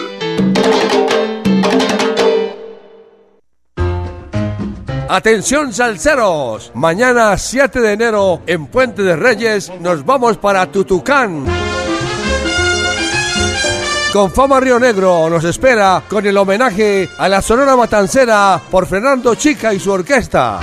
Atención 5.08 5.72
salseros, 5.72 6.72
mañana 6.74 7.38
7 7.38 7.80
de 7.80 7.94
enero 7.94 8.42
en 8.48 8.68
Puente 8.68 9.02
de 9.02 9.16
Reyes 9.16 9.72
nos 9.80 10.06
vamos 10.06 10.38
para 10.38 10.70
Tutucán. 10.70 11.46
Con 14.12 14.30
Fama 14.30 14.60
Río 14.60 14.78
Negro 14.78 15.30
nos 15.30 15.46
espera 15.46 16.04
con 16.10 16.26
el 16.26 16.36
homenaje 16.36 17.10
a 17.18 17.30
la 17.30 17.42
Sonora 17.42 17.78
Matancera 17.78 18.62
por 18.70 18.88
Fernando 18.88 19.36
Chica 19.36 19.74
y 19.74 19.80
su 19.80 19.90
orquesta. 19.90 20.60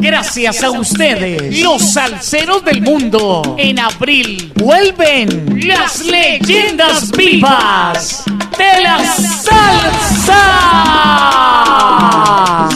Gracias 0.00 0.62
a 0.62 0.70
ustedes, 0.70 1.60
los 1.60 1.92
salseros 1.92 2.64
del 2.64 2.80
mundo. 2.82 3.56
En 3.58 3.78
abril 3.78 4.52
vuelven 4.56 5.60
las 5.66 6.04
leyendas 6.04 7.10
vivas 7.12 8.24
de 8.58 8.80
la 8.82 8.98
salsa. 9.04 10.44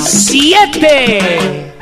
Siete. 0.06 1.74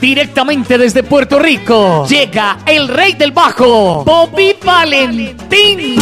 Directamente 0.00 0.78
desde 0.78 1.02
Puerto 1.02 1.38
Rico 1.38 2.06
llega 2.08 2.60
el 2.64 2.88
rey 2.88 3.12
del 3.12 3.32
bajo, 3.32 4.02
Bobby 4.04 4.56
Valentín. 4.64 5.96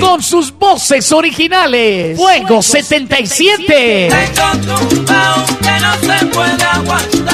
Con 0.00 0.22
sus 0.22 0.56
voces 0.56 1.10
originales, 1.10 2.16
Fuego 2.16 2.62
77. 2.62 4.08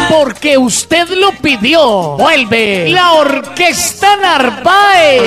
Porque 0.08 0.58
usted 0.58 1.08
lo 1.08 1.32
pidió. 1.32 2.16
Vuelve 2.16 2.88
la 2.90 3.12
Orquesta 3.12 4.16
Narváez. 4.16 5.22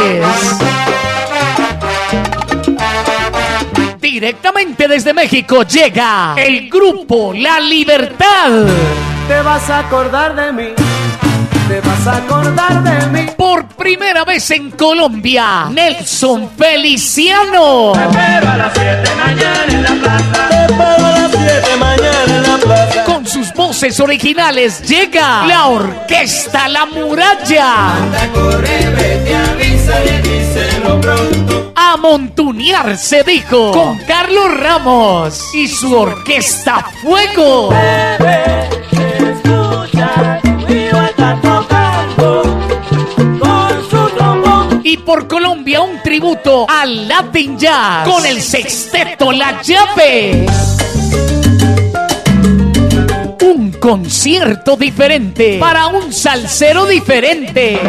Directamente 3.99 4.87
desde 4.87 5.13
México 5.13 5.63
llega 5.63 6.35
el 6.37 6.69
grupo 6.69 7.33
La 7.33 7.59
Libertad. 7.59 8.65
Te 9.27 9.41
vas 9.41 9.69
a 9.69 9.79
acordar 9.79 10.35
de 10.35 10.53
mí. 10.53 10.69
Te 11.67 11.81
vas 11.81 12.07
a 12.07 12.17
acordar 12.17 12.83
de 12.83 13.07
mí. 13.07 13.27
Por 13.35 13.65
primera 13.69 14.23
vez 14.23 14.51
en 14.51 14.71
Colombia, 14.71 15.65
Nelson 15.71 16.51
Feliciano. 16.57 17.93
Pero 17.93 18.49
a 18.49 18.57
las 18.57 18.73
7 18.73 19.09
mañana 19.17 19.65
en 19.67 19.83
la 19.83 19.89
plaza. 19.95 20.49
Te 20.49 20.65
espero 20.65 21.05
a 21.05 21.11
las 21.11 21.24
7 21.47 21.77
mañana 21.77 22.25
en 22.27 22.43
la 22.43 22.57
plaza. 22.57 23.03
Con 23.03 23.27
sus 23.27 23.53
voces 23.53 23.99
originales 23.99 24.81
llega 24.81 25.45
la 25.45 25.67
Orquesta 25.67 26.67
La 26.67 26.87
Muralla. 26.87 27.93
Corre, 28.33 28.89
vete, 28.89 29.35
avísale, 29.35 30.21
díselo 30.21 30.99
pronto. 31.01 31.71
A 31.75 31.97
montunear 31.97 32.97
se 32.97 33.23
dijo 33.23 33.71
con 33.71 33.99
Carlos 33.99 34.57
Ramos 34.57 35.39
y 35.53 35.67
su 35.67 35.95
Orquesta 35.95 36.83
Fuego. 37.03 37.71
Escucha, 39.19 40.41
trombón. 44.17 44.81
Y 44.83 44.97
por 44.97 45.27
Colombia 45.27 45.81
un 45.81 46.01
tributo 46.01 46.65
al 46.67 47.07
Latin 47.07 47.57
Jazz 47.59 48.07
con 48.07 48.25
el 48.25 48.41
sexteto 48.41 49.31
La 49.31 49.61
Llave. 49.61 50.47
Concierto 53.79 54.75
diferente 54.75 55.57
para 55.59 55.87
un 55.87 56.11
salsero 56.11 56.85
diferente. 56.85 57.79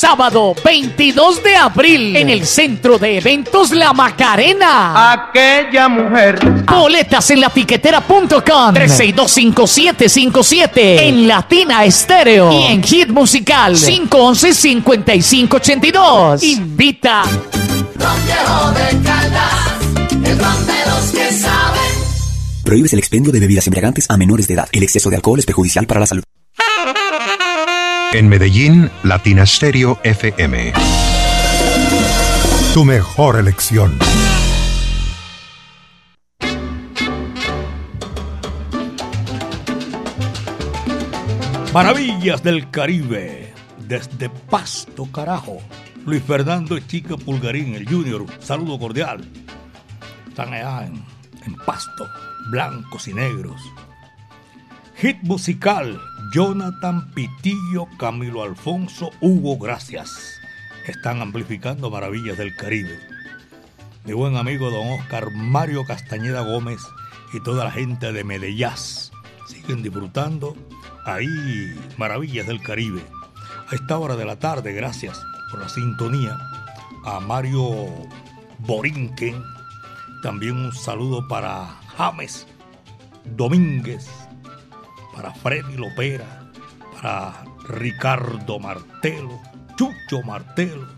Sábado 0.00 0.54
22 0.64 1.42
de 1.42 1.56
abril 1.56 2.16
en 2.16 2.30
el 2.30 2.46
Centro 2.46 2.96
de 2.96 3.18
Eventos 3.18 3.72
La 3.72 3.92
Macarena. 3.92 5.12
Aquella 5.12 5.88
mujer. 5.88 6.38
Boletas 6.64 7.28
en 7.30 7.40
latiquetera.com 7.40 8.74
3625757 8.74 10.70
en 10.76 11.26
Latina 11.28 11.84
Estéreo 11.84 12.50
y 12.52 12.66
en 12.72 12.82
Hit 12.82 13.08
Musical 13.08 13.74
511-5582. 13.74 16.42
Invita. 16.44 17.24
Ron 17.24 18.24
Viejo 18.24 18.70
de 18.70 19.02
Caldas, 19.02 19.74
el 20.24 20.38
ron 20.38 20.66
de 20.66 20.86
los 20.86 21.10
que 21.10 21.30
saben. 21.32 21.79
Prohíbes 22.70 22.92
el 22.92 23.00
expendio 23.00 23.32
de 23.32 23.40
bebidas 23.40 23.66
embriagantes 23.66 24.08
a 24.08 24.16
menores 24.16 24.46
de 24.46 24.54
edad. 24.54 24.68
El 24.70 24.84
exceso 24.84 25.10
de 25.10 25.16
alcohol 25.16 25.40
es 25.40 25.44
perjudicial 25.44 25.88
para 25.88 25.98
la 25.98 26.06
salud. 26.06 26.22
En 28.12 28.28
Medellín, 28.28 28.88
Latina 29.02 29.44
Stereo 29.44 29.98
FM. 30.04 30.72
Tu 32.72 32.84
mejor 32.84 33.40
elección. 33.40 33.98
Maravillas 41.74 42.40
del 42.44 42.70
Caribe, 42.70 43.52
desde 43.88 44.30
Pasto, 44.30 45.10
carajo. 45.10 45.58
Luis 46.06 46.22
Fernando 46.22 46.78
Chica 46.78 47.16
Pulgarín, 47.16 47.74
el 47.74 47.88
Junior, 47.88 48.26
saludo 48.38 48.78
cordial. 48.78 49.28
Están 50.28 50.52
allá 50.54 50.86
en, 50.86 51.04
en 51.44 51.56
Pasto, 51.66 52.06
blancos 52.50 53.06
y 53.06 53.14
negros. 53.14 53.62
Hit 54.96 55.18
musical, 55.22 56.00
Jonathan 56.34 57.10
Pitillo, 57.12 57.86
Camilo 57.98 58.42
Alfonso, 58.42 59.10
Hugo 59.20 59.56
Gracias. 59.58 60.10
Están 60.86 61.22
amplificando 61.22 61.90
Maravillas 61.90 62.36
del 62.36 62.54
Caribe. 62.56 62.98
Mi 64.04 64.12
buen 64.12 64.36
amigo 64.36 64.70
don 64.70 64.88
Oscar 65.00 65.30
Mario 65.30 65.84
Castañeda 65.84 66.42
Gómez 66.42 66.80
y 67.32 67.40
toda 67.40 67.64
la 67.64 67.70
gente 67.70 68.12
de 68.12 68.24
Medellín 68.24 68.68
siguen 69.46 69.82
disfrutando 69.82 70.56
ahí 71.06 71.28
Maravillas 71.96 72.46
del 72.46 72.60
Caribe. 72.60 73.02
A 73.70 73.74
esta 73.74 73.98
hora 73.98 74.16
de 74.16 74.24
la 74.24 74.38
tarde, 74.38 74.72
gracias 74.72 75.20
por 75.50 75.60
la 75.60 75.68
sintonía. 75.68 76.36
A 77.06 77.20
Mario 77.20 77.86
Borinquen, 78.58 79.42
también 80.22 80.56
un 80.56 80.72
saludo 80.72 81.26
para 81.28 81.80
James 82.00 82.46
Domínguez, 83.36 84.08
para 85.14 85.34
Freddy 85.34 85.76
Lopera, 85.76 86.50
para 86.94 87.44
Ricardo 87.68 88.58
Martelo, 88.58 89.38
Chucho 89.76 90.22
Martelo 90.24 90.88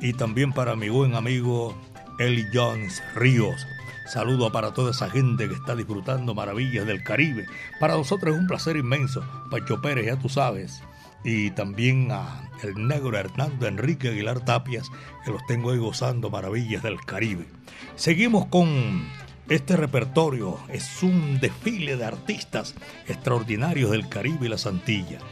y 0.00 0.12
también 0.12 0.52
para 0.52 0.74
mi 0.74 0.88
buen 0.88 1.14
amigo 1.14 1.72
Eli 2.18 2.44
Jones 2.52 3.00
Ríos. 3.14 3.64
Saludo 4.08 4.50
para 4.50 4.74
toda 4.74 4.90
esa 4.90 5.08
gente 5.08 5.46
que 5.46 5.54
está 5.54 5.76
disfrutando 5.76 6.34
maravillas 6.34 6.84
del 6.84 7.04
Caribe. 7.04 7.46
Para 7.78 7.94
nosotros 7.94 8.34
es 8.34 8.40
un 8.40 8.48
placer 8.48 8.76
inmenso. 8.76 9.24
Pacho 9.52 9.80
Pérez, 9.80 10.06
ya 10.06 10.18
tú 10.18 10.28
sabes. 10.28 10.82
y 11.22 11.52
también 11.52 12.10
a 12.10 12.50
el 12.64 12.88
negro 12.88 13.16
Hernando 13.16 13.68
Enrique 13.68 14.08
Aguilar 14.08 14.44
Tapias, 14.44 14.90
que 15.24 15.30
los 15.30 15.46
tengo 15.46 15.70
ahí 15.70 15.78
gozando 15.78 16.28
maravillas 16.28 16.82
del 16.82 17.00
Caribe. 17.00 17.46
Seguimos 17.94 18.46
con 18.46 19.06
este 19.48 19.76
repertorio, 19.76 20.58
es 20.68 21.02
un 21.02 21.38
desfile 21.38 21.96
de 21.96 22.04
artistas 22.04 22.74
extraordinarios 23.06 23.90
del 23.90 24.08
Caribe 24.08 24.46
y 24.46 24.48
las 24.48 24.66
Antillas. 24.66 25.22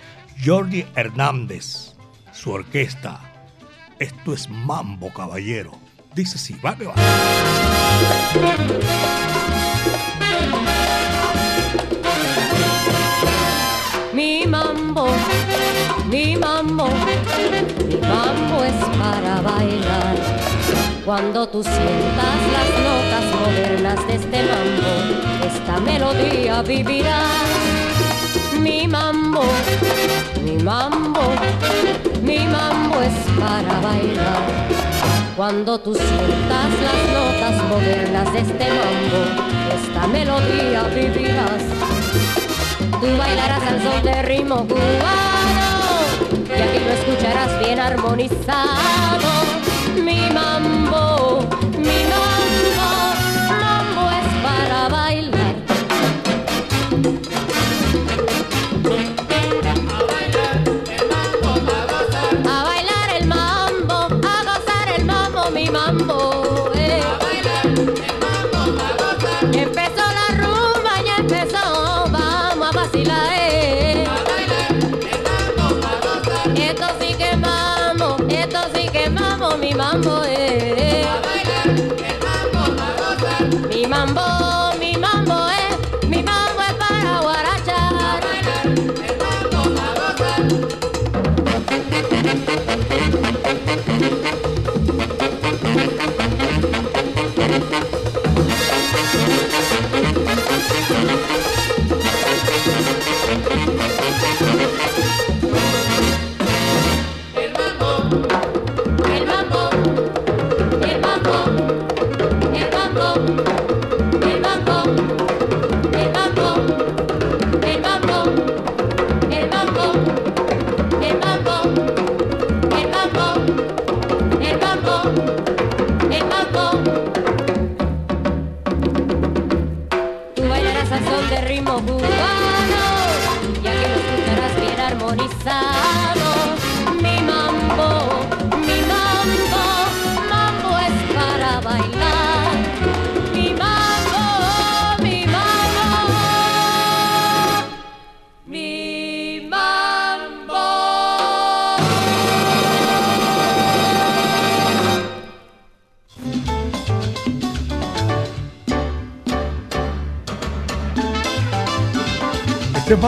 Jordi 0.44 0.84
Hernández, 0.94 1.94
su 2.32 2.50
orquesta. 2.50 3.20
Esto 3.98 4.34
es 4.34 4.48
Mambo 4.48 5.12
Caballero. 5.12 5.72
Dice 6.14 6.36
sí, 6.38 6.56
va 6.64 6.76
que 6.76 6.86
va. 6.86 6.94
Mi 14.12 14.46
mambo, 14.46 15.08
mi 16.10 16.36
mambo, 16.36 16.88
mi 17.88 17.96
mambo 17.96 18.64
es 18.64 18.98
para 18.98 19.40
bailar. 19.40 20.41
Cuando 21.04 21.48
tú 21.48 21.64
sientas 21.64 22.38
las 22.52 22.68
notas 22.84 23.24
modernas 23.40 24.06
de 24.06 24.14
este 24.14 24.38
mambo, 24.44 24.92
esta 25.44 25.80
melodía 25.80 26.62
vivirá. 26.62 27.22
Mi 28.60 28.86
mambo, 28.86 29.42
mi 30.44 30.62
mambo, 30.62 31.20
mi 32.22 32.38
mambo 32.38 33.00
es 33.02 33.14
para 33.40 33.80
bailar. 33.80 34.68
Cuando 35.36 35.76
tú 35.80 35.92
sientas 35.92 36.70
las 36.86 37.00
notas 37.12 37.68
modernas 37.68 38.32
de 38.32 38.38
este 38.38 38.68
mambo, 38.68 39.20
esta 39.74 40.06
melodía 40.06 40.84
vivirás. 40.94 41.64
Tú 43.00 43.16
bailarás 43.18 43.62
al 43.66 43.82
son 43.82 44.04
de 44.04 44.22
ritmo 44.22 44.64
cubano 44.68 45.72
y 46.48 46.62
aquí 46.62 46.78
lo 46.78 46.92
escucharás 46.92 47.58
bien 47.58 47.80
armonizado. 47.80 49.71
Mi 49.94 50.16
mambo, 50.32 51.31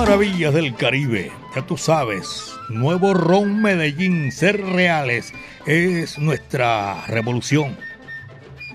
Maravillas 0.04 0.52
del 0.52 0.76
Caribe, 0.76 1.32
ya 1.56 1.62
tú 1.66 1.78
sabes, 1.78 2.52
nuevo 2.68 3.14
Ron 3.14 3.62
Medellín, 3.62 4.32
ser 4.32 4.60
reales, 4.60 5.32
es 5.64 6.18
nuestra 6.18 7.06
revolución. 7.06 7.74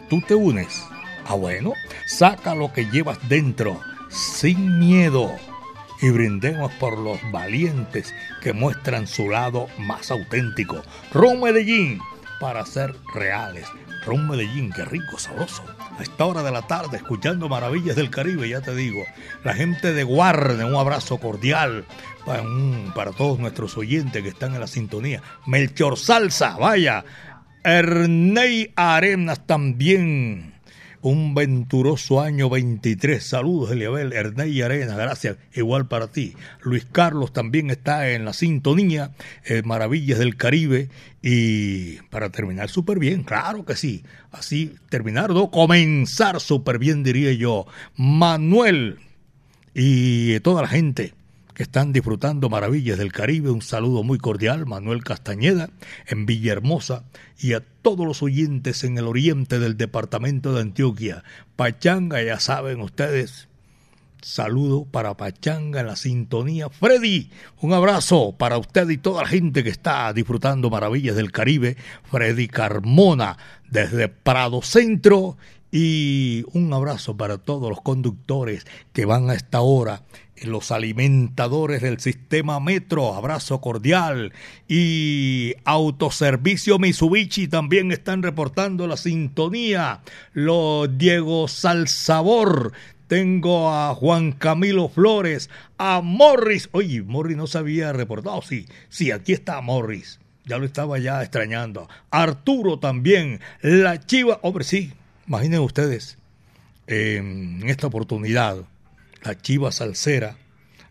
¿Tú 0.09 0.21
te 0.21 0.34
unes? 0.34 0.84
Ah, 1.27 1.36
bueno, 1.36 1.73
saca 2.07 2.55
lo 2.55 2.73
que 2.73 2.88
llevas 2.88 3.19
dentro, 3.30 3.80
sin 4.09 4.80
miedo, 4.80 5.32
y 6.01 6.09
brindemos 6.09 6.71
por 6.80 6.97
los 6.97 7.19
valientes 7.32 8.11
que 8.41 8.53
muestran 8.53 9.05
su 9.05 9.30
lado 9.30 9.67
más 9.77 10.09
auténtico. 10.09 10.82
Ron 11.13 11.41
Medellín, 11.41 11.99
para 12.39 12.65
ser 12.65 12.95
reales. 13.13 13.67
Ron 14.03 14.27
Medellín, 14.27 14.71
qué 14.71 14.84
rico, 14.84 15.19
sabroso. 15.19 15.63
A 16.00 16.04
esta 16.04 16.26
hora 16.26 16.43
de 16.43 16.52
la 16.52 16.62
tarde, 16.62 16.95
escuchando 16.95 17.50
Maravillas 17.50 17.97
del 17.97 18.10
Caribe, 18.10 18.47
ya 18.47 18.62
te 18.62 18.74
digo. 18.74 19.04
La 19.43 19.54
gente 19.54 19.91
de 19.91 20.06
Guarne, 20.06 20.64
un 20.64 20.76
abrazo 20.76 21.18
cordial 21.18 21.84
para, 22.26 22.41
para 22.95 23.12
todos 23.12 23.38
nuestros 23.38 23.78
oyentes 23.78 24.24
que 24.24 24.30
están 24.30 24.54
en 24.54 24.62
la 24.62 24.68
sintonía. 24.68 25.22
Melchor 25.45 25.97
Salsa, 25.97 26.56
vaya. 26.58 27.04
Ernei 27.66 28.72
Arenas 28.78 29.45
también. 29.45 30.54
Un 31.02 31.34
venturoso 31.34 32.20
año 32.20 32.50
23. 32.50 33.24
Saludos, 33.24 33.72
Eliabel, 33.72 34.12
Ernei 34.12 34.62
Arenas, 34.62 34.97
gracias. 34.97 35.38
Igual 35.54 35.88
para 35.88 36.08
ti. 36.08 36.36
Luis 36.62 36.86
Carlos 36.91 37.32
también 37.32 37.70
está 37.70 38.10
en 38.10 38.26
la 38.26 38.34
sintonía. 38.34 39.12
eh, 39.45 39.62
Maravillas 39.64 40.20
del 40.20 40.36
Caribe. 40.36 40.89
Y 41.22 42.02
para 42.10 42.30
terminar 42.32 42.70
súper 42.70 43.00
bien, 43.00 43.24
claro 43.24 43.64
que 43.64 43.78
sí. 43.78 44.04
Así 44.32 44.76
terminar, 44.89 45.30
no, 45.30 45.50
comenzar 45.52 46.41
súper 46.41 46.80
bien, 46.80 47.04
diría 47.04 47.32
yo. 47.32 47.66
Manuel 47.95 49.00
y 49.74 50.38
toda 50.41 50.64
la 50.64 50.68
gente 50.68 51.14
que 51.60 51.64
están 51.64 51.91
disfrutando 51.91 52.47
maravillas 52.47 52.97
del 52.97 53.12
Caribe. 53.12 53.51
Un 53.51 53.62
saludo 53.62 54.01
muy 54.01 54.18
cordial, 54.18 54.66
Manuel 54.66 55.03
Castañeda, 55.03 55.70
en 56.07 56.26
Villahermosa, 56.26 57.03
y 57.38 57.51
a 57.51 57.60
todos 57.60 58.07
los 58.07 58.24
oyentes 58.24 58.86
en 58.86 58.97
el 58.97 59.05
oriente 59.05 59.60
del 59.60 59.76
departamento 59.76 60.53
de 60.53 60.62
Antioquia. 60.62 61.26
Pachanga, 61.57 62.24
ya 62.24 62.39
saben 62.39 62.80
ustedes. 62.80 63.49
Saludo 64.22 64.86
para 64.86 65.18
Pachanga 65.18 65.82
en 65.82 65.88
la 65.88 65.97
sintonía. 65.97 66.70
Freddy, 66.70 67.30
un 67.60 67.74
abrazo 67.74 68.36
para 68.38 68.57
usted 68.57 68.88
y 68.89 68.97
toda 68.97 69.24
la 69.24 69.28
gente 69.28 69.62
que 69.62 69.70
está 69.70 70.14
disfrutando 70.14 70.70
maravillas 70.70 71.18
del 71.18 71.34
Caribe. 71.34 71.76
Freddy 72.10 72.47
Carmona 72.47 73.38
desde 73.70 74.07
Prado 74.07 74.62
Centro. 74.62 75.36
Y 75.72 76.45
un 76.53 76.74
abrazo 76.74 77.16
para 77.18 77.38
todos 77.38 77.70
los 77.70 77.82
conductores 77.82 78.66
que 78.93 79.05
van 79.05 79.30
a 79.30 79.36
esta 79.36 79.60
hora 79.62 80.01
los 80.44 80.72
alimentadores 80.72 81.82
del 81.82 82.00
sistema 82.00 82.60
Metro, 82.60 83.16
abrazo 83.16 83.62
cordial. 83.62 84.34
Y 84.68 85.56
Autoservicio 85.66 86.80
Mitsubishi 86.80 87.48
también 87.48 87.92
están 87.92 88.24
reportando 88.24 88.88
la 88.88 88.98
sintonía. 88.98 90.02
Los 90.34 90.98
Diego 90.98 91.48
Salsabor. 91.48 92.74
Tengo 93.08 93.74
a 93.74 93.96
Juan 93.96 94.34
Camilo 94.34 94.88
Flores, 94.88 95.50
a 95.80 96.02
Morris. 96.02 96.70
Oye, 96.74 97.02
Morris 97.02 97.38
no 97.38 97.48
se 97.48 97.58
había 97.58 97.92
reportado. 97.92 98.42
Sí, 98.44 98.68
sí, 98.90 99.12
aquí 99.12 99.34
está 99.34 99.62
Morris. 99.62 100.20
Ya 100.46 100.58
lo 100.58 100.66
estaba 100.66 101.00
ya 101.00 101.22
extrañando. 101.22 101.90
Arturo 102.12 102.80
también. 102.80 103.40
La 103.62 104.00
Chiva. 104.00 104.40
Hombre, 104.42 104.64
sí. 104.64 104.94
Imaginen 105.28 105.60
ustedes. 105.62 106.18
En 106.88 107.62
esta 107.68 107.88
oportunidad 107.88 108.66
la 109.24 109.38
Chiva 109.38 109.72
Salsera 109.72 110.38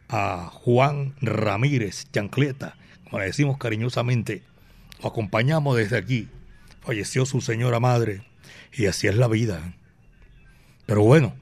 a 0.08 0.50
Juan 0.52 1.14
Ramírez 1.20 2.06
Chancleta, 2.12 2.76
como 3.04 3.20
le 3.20 3.26
decimos 3.26 3.58
cariñosamente, 3.58 4.42
lo 5.02 5.08
acompañamos 5.08 5.76
desde 5.76 5.98
aquí. 5.98 6.28
Falleció 6.80 7.26
su 7.26 7.40
señora 7.40 7.80
madre 7.80 8.22
y 8.72 8.86
así 8.86 9.06
es 9.06 9.16
la 9.16 9.28
vida. 9.28 9.74
Pero 10.86 11.02
bueno, 11.02 11.34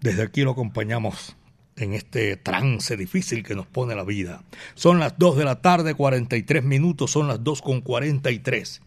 desde 0.00 0.22
aquí 0.22 0.42
lo 0.42 0.52
acompañamos 0.52 1.36
en 1.76 1.94
este 1.94 2.36
trance 2.36 2.96
difícil 2.96 3.42
que 3.42 3.54
nos 3.54 3.66
pone 3.66 3.94
la 3.94 4.04
vida. 4.04 4.42
Son 4.74 5.00
las 5.00 5.18
2 5.18 5.38
de 5.38 5.44
la 5.44 5.60
tarde, 5.60 5.94
43 5.94 6.62
minutos, 6.62 7.10
son 7.10 7.28
las 7.28 7.42
2 7.42 7.62
con 7.62 7.80
43. 7.80 8.82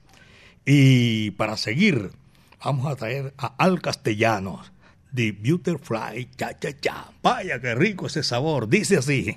Y 0.65 1.31
para 1.31 1.57
seguir, 1.57 2.11
vamos 2.63 2.91
a 2.91 2.95
traer 2.95 3.33
a 3.37 3.47
Al 3.57 3.81
Castellanos, 3.81 4.71
The 5.17 5.31
Butterfly, 5.31 6.27
cha 6.37 6.53
cha 6.59 6.73
cha. 6.79 7.11
Vaya 7.23 7.59
qué 7.59 7.73
rico 7.73 8.05
ese 8.05 8.21
sabor, 8.21 8.69
dice 8.69 8.97
así. 8.97 9.35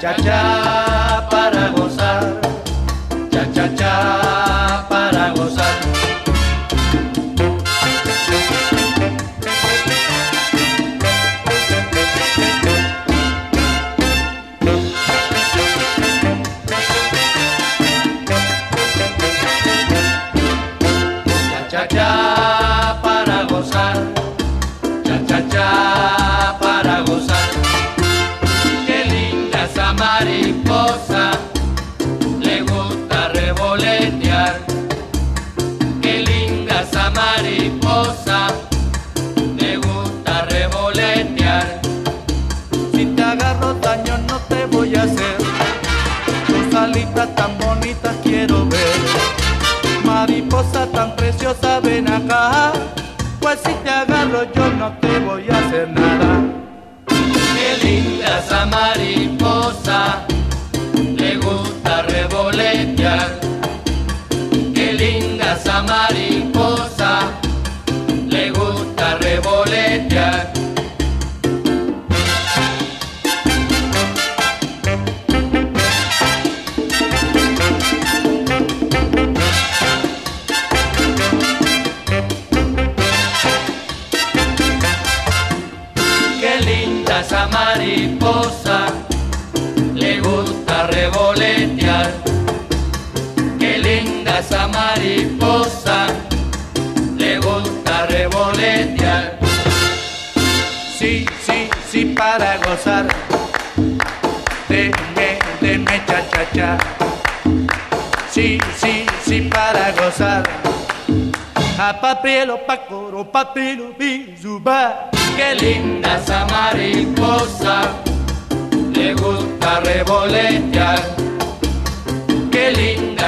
cha 0.00 0.16
cha 0.16 0.49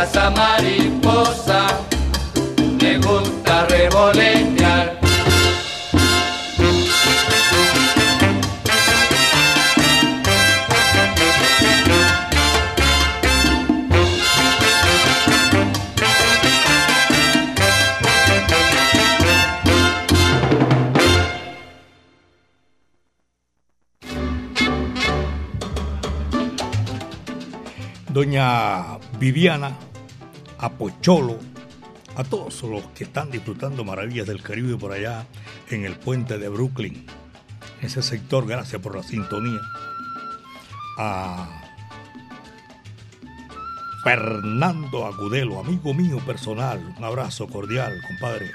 esa 0.03 0.31
mariposa, 0.31 1.67
le 2.81 2.99
gusta 2.99 3.67
revolotear. 3.67 5.01
Doña 28.09 28.99
Viviana, 29.19 29.75
a 30.63 30.71
Pocholo, 30.71 31.39
a 32.17 32.25
todos 32.25 32.63
los 32.63 32.87
que 32.95 33.05
están 33.05 33.31
disfrutando 33.31 33.85
maravillas 33.85 34.27
del 34.27 34.43
Caribe 34.43 34.77
por 34.79 34.93
allá 34.93 35.27
en 35.71 35.85
el 35.85 35.97
puente 35.97 36.39
de 36.39 36.49
Brooklyn, 36.49 37.05
ese 37.81 38.01
sector, 38.01 38.47
gracias 38.47 38.81
por 38.81 38.95
la 38.95 39.03
sintonía. 39.03 39.61
A 40.99 41.63
Fernando 44.05 45.05
Agudelo, 45.05 45.59
amigo 45.59 45.93
mío 45.95 46.19
personal, 46.25 46.95
un 46.97 47.05
abrazo 47.05 47.49
cordial, 47.49 48.01
compadre. 48.07 48.53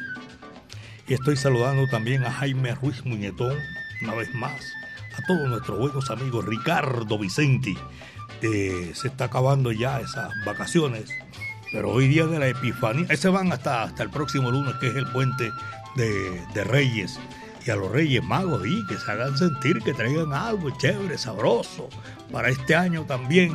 Y 1.09 1.13
estoy 1.13 1.35
saludando 1.35 1.87
también 1.89 2.23
a 2.23 2.31
Jaime 2.31 2.73
Ruiz 2.75 3.05
Muñetón, 3.05 3.57
una 4.01 4.15
vez 4.15 4.33
más, 4.33 4.61
a 5.17 5.25
todos 5.27 5.47
nuestros 5.49 5.77
buenos 5.77 6.09
amigos, 6.09 6.45
Ricardo 6.45 7.19
Vicenti. 7.19 7.77
Se 8.39 9.07
está 9.07 9.25
acabando 9.25 9.71
ya 9.73 9.99
esas 9.99 10.31
vacaciones, 10.45 11.09
pero 11.71 11.91
hoy 11.91 12.07
día 12.07 12.25
de 12.25 12.39
la 12.39 12.47
Epifanía, 12.47 13.05
ese 13.09 13.29
van 13.29 13.51
hasta, 13.51 13.83
hasta 13.83 14.03
el 14.03 14.09
próximo 14.09 14.51
lunes, 14.51 14.75
que 14.75 14.87
es 14.87 14.95
el 14.95 15.07
puente 15.07 15.51
de, 15.95 16.41
de 16.53 16.63
Reyes. 16.63 17.19
Y 17.65 17.69
a 17.69 17.75
los 17.75 17.91
Reyes 17.91 18.23
Magos, 18.23 18.65
y 18.65 18.85
que 18.87 18.97
se 18.97 19.11
hagan 19.11 19.37
sentir, 19.37 19.79
que 19.81 19.93
traigan 19.93 20.31
algo 20.33 20.69
chévere, 20.77 21.17
sabroso. 21.17 21.89
Para 22.31 22.49
este 22.49 22.75
año 22.75 23.03
también, 23.03 23.53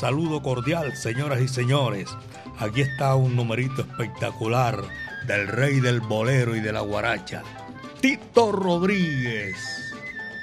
saludo 0.00 0.42
cordial, 0.42 0.96
señoras 0.96 1.40
y 1.40 1.48
señores. 1.48 2.10
Aquí 2.58 2.80
está 2.80 3.14
un 3.14 3.36
numerito 3.36 3.82
espectacular 3.82 4.82
del 5.26 5.48
rey 5.48 5.80
del 5.80 6.00
bolero 6.00 6.56
y 6.56 6.60
de 6.60 6.72
la 6.72 6.80
guaracha, 6.80 7.42
Tito 8.00 8.52
Rodríguez. 8.52 9.56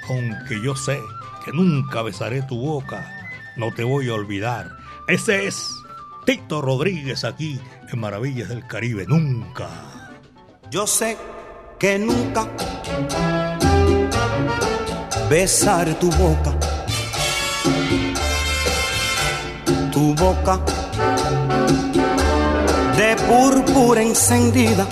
Aunque 0.08 0.60
yo 0.62 0.74
sé 0.74 0.98
que 1.44 1.52
nunca 1.52 2.02
besaré 2.02 2.42
tu 2.42 2.58
boca, 2.58 3.06
no 3.56 3.72
te 3.72 3.84
voy 3.84 4.08
a 4.08 4.14
olvidar. 4.14 4.76
Ese 5.08 5.46
es 5.46 5.79
Tito 6.30 6.62
Rodríguez 6.62 7.24
aquí 7.24 7.58
en 7.92 7.98
Maravillas 7.98 8.48
del 8.50 8.64
Caribe. 8.64 9.04
Nunca. 9.04 9.68
Yo 10.70 10.86
sé 10.86 11.16
que 11.76 11.98
nunca 11.98 12.46
besaré 15.28 15.94
tu 15.94 16.08
boca. 16.12 16.56
Tu 19.90 20.14
boca 20.14 20.60
de 22.96 23.16
púrpura 23.26 24.00
encendida. 24.00 24.86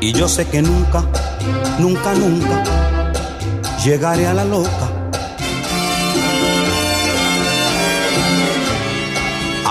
Y 0.00 0.12
yo 0.12 0.28
sé 0.28 0.46
que 0.48 0.60
nunca, 0.60 1.02
nunca, 1.78 2.12
nunca 2.12 2.62
llegaré 3.82 4.26
a 4.26 4.34
la 4.34 4.44
loca. 4.44 4.85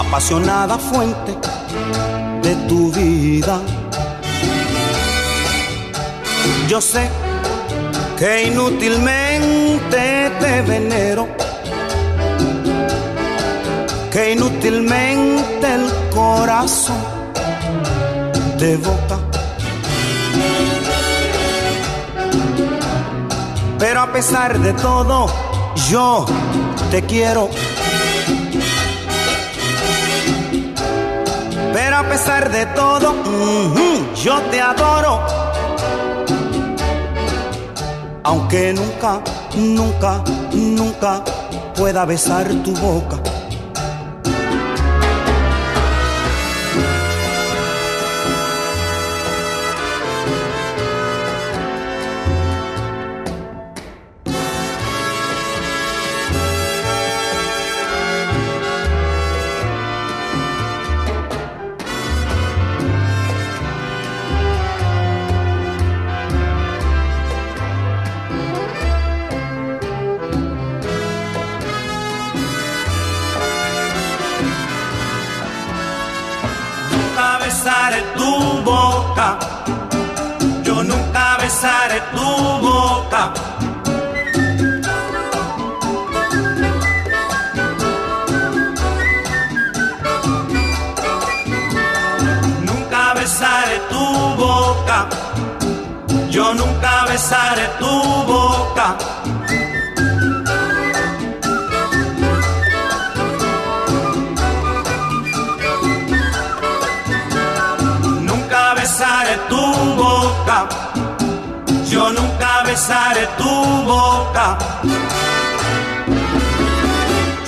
Apasionada 0.07 0.77
fuente 0.77 1.37
de 2.41 2.55
tu 2.67 2.91
vida. 2.91 3.59
Yo 6.67 6.79
sé 6.81 7.09
que 8.17 8.43
inútilmente 8.43 10.31
te 10.39 10.61
venero. 10.61 11.27
que 14.15 14.31
inútilmente 14.31 15.67
el 15.73 15.91
corazón 16.09 16.95
te 18.57 18.71
evoca. 18.71 19.17
Pero 23.77 24.01
a 24.01 24.13
pesar 24.13 24.57
de 24.57 24.71
todo, 24.71 25.27
yo 25.89 26.25
te 26.91 27.01
quiero. 27.01 27.49
Pesar 32.15 32.49
de 32.49 32.65
todo, 32.67 33.13
yo 34.15 34.41
te 34.49 34.61
adoro. 34.61 35.19
Aunque 38.23 38.71
nunca, 38.71 39.21
nunca, 39.53 40.23
nunca 40.53 41.21
pueda 41.75 42.05
besar 42.05 42.47
tu 42.63 42.71
boca. 42.75 43.14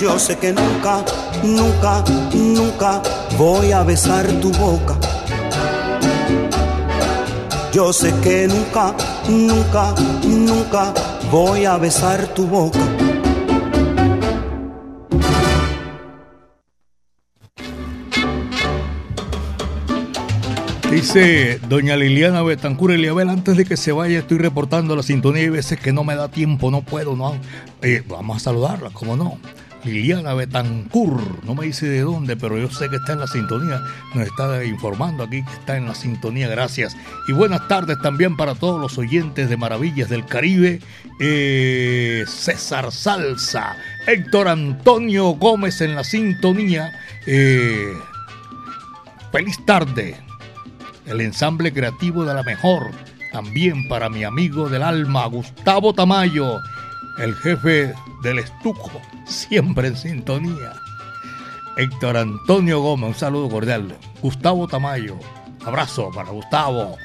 Yo 0.00 0.16
sé 0.16 0.38
que 0.38 0.52
nunca, 0.52 1.04
nunca, 1.42 2.04
nunca 2.32 3.02
voy 3.36 3.72
a 3.72 3.82
besar 3.82 4.28
tu 4.40 4.52
boca. 4.52 4.96
Yo 7.72 7.92
sé 7.92 8.14
que 8.22 8.46
nunca, 8.46 8.94
nunca, 9.28 9.94
nunca 10.24 10.94
voy 11.32 11.64
a 11.64 11.76
besar 11.78 12.28
tu 12.28 12.46
boca. 12.46 12.78
Dice 20.92 21.58
doña 21.68 21.96
Liliana 21.96 22.42
Betancur 22.42 22.92
Eliabel, 22.92 23.28
antes 23.30 23.56
de 23.56 23.64
que 23.64 23.76
se 23.76 23.90
vaya 23.90 24.20
estoy 24.20 24.38
reportando 24.38 24.94
la 24.94 25.02
sintonía 25.02 25.42
y 25.42 25.48
veces 25.48 25.80
que 25.80 25.92
no 25.92 26.04
me 26.04 26.14
da 26.14 26.28
tiempo, 26.28 26.70
no 26.70 26.82
puedo, 26.82 27.16
no. 27.16 27.34
Eh, 27.82 28.04
vamos 28.08 28.36
a 28.36 28.40
saludarla, 28.40 28.90
¿cómo 28.92 29.16
no? 29.16 29.38
Liliana 29.84 30.34
Betancur, 30.34 31.44
no 31.44 31.54
me 31.54 31.66
dice 31.66 31.86
de 31.88 32.00
dónde, 32.00 32.36
pero 32.36 32.58
yo 32.58 32.70
sé 32.70 32.88
que 32.88 32.96
está 32.96 33.12
en 33.12 33.20
la 33.20 33.26
sintonía, 33.26 33.80
nos 34.14 34.26
está 34.26 34.64
informando 34.64 35.24
aquí 35.24 35.44
que 35.44 35.52
está 35.52 35.76
en 35.76 35.86
la 35.86 35.94
sintonía, 35.94 36.48
gracias. 36.48 36.96
Y 37.28 37.32
buenas 37.32 37.66
tardes 37.68 37.98
también 38.02 38.36
para 38.36 38.54
todos 38.54 38.80
los 38.80 38.98
oyentes 38.98 39.48
de 39.48 39.56
Maravillas 39.56 40.08
del 40.08 40.26
Caribe, 40.26 40.80
eh, 41.20 42.24
César 42.26 42.90
Salsa, 42.90 43.76
Héctor 44.06 44.48
Antonio 44.48 45.30
Gómez 45.30 45.80
en 45.80 45.94
la 45.94 46.04
sintonía, 46.04 46.90
eh, 47.26 47.92
feliz 49.30 49.64
tarde, 49.64 50.16
el 51.06 51.20
ensamble 51.20 51.72
creativo 51.72 52.24
de 52.24 52.34
la 52.34 52.42
mejor, 52.42 52.90
también 53.32 53.88
para 53.88 54.08
mi 54.08 54.24
amigo 54.24 54.68
del 54.68 54.82
alma, 54.82 55.26
Gustavo 55.26 55.92
Tamayo, 55.92 56.58
el 57.18 57.34
jefe 57.34 57.94
del 58.22 58.38
estuco, 58.38 58.90
siempre 59.24 59.88
en 59.88 59.96
sintonía. 59.96 60.72
Héctor 61.76 62.16
Antonio 62.16 62.80
Gómez, 62.80 63.08
un 63.08 63.14
saludo 63.14 63.48
cordial. 63.48 63.96
Gustavo 64.20 64.66
Tamayo, 64.66 65.18
abrazo 65.64 66.10
para 66.14 66.30
Gustavo. 66.30 66.96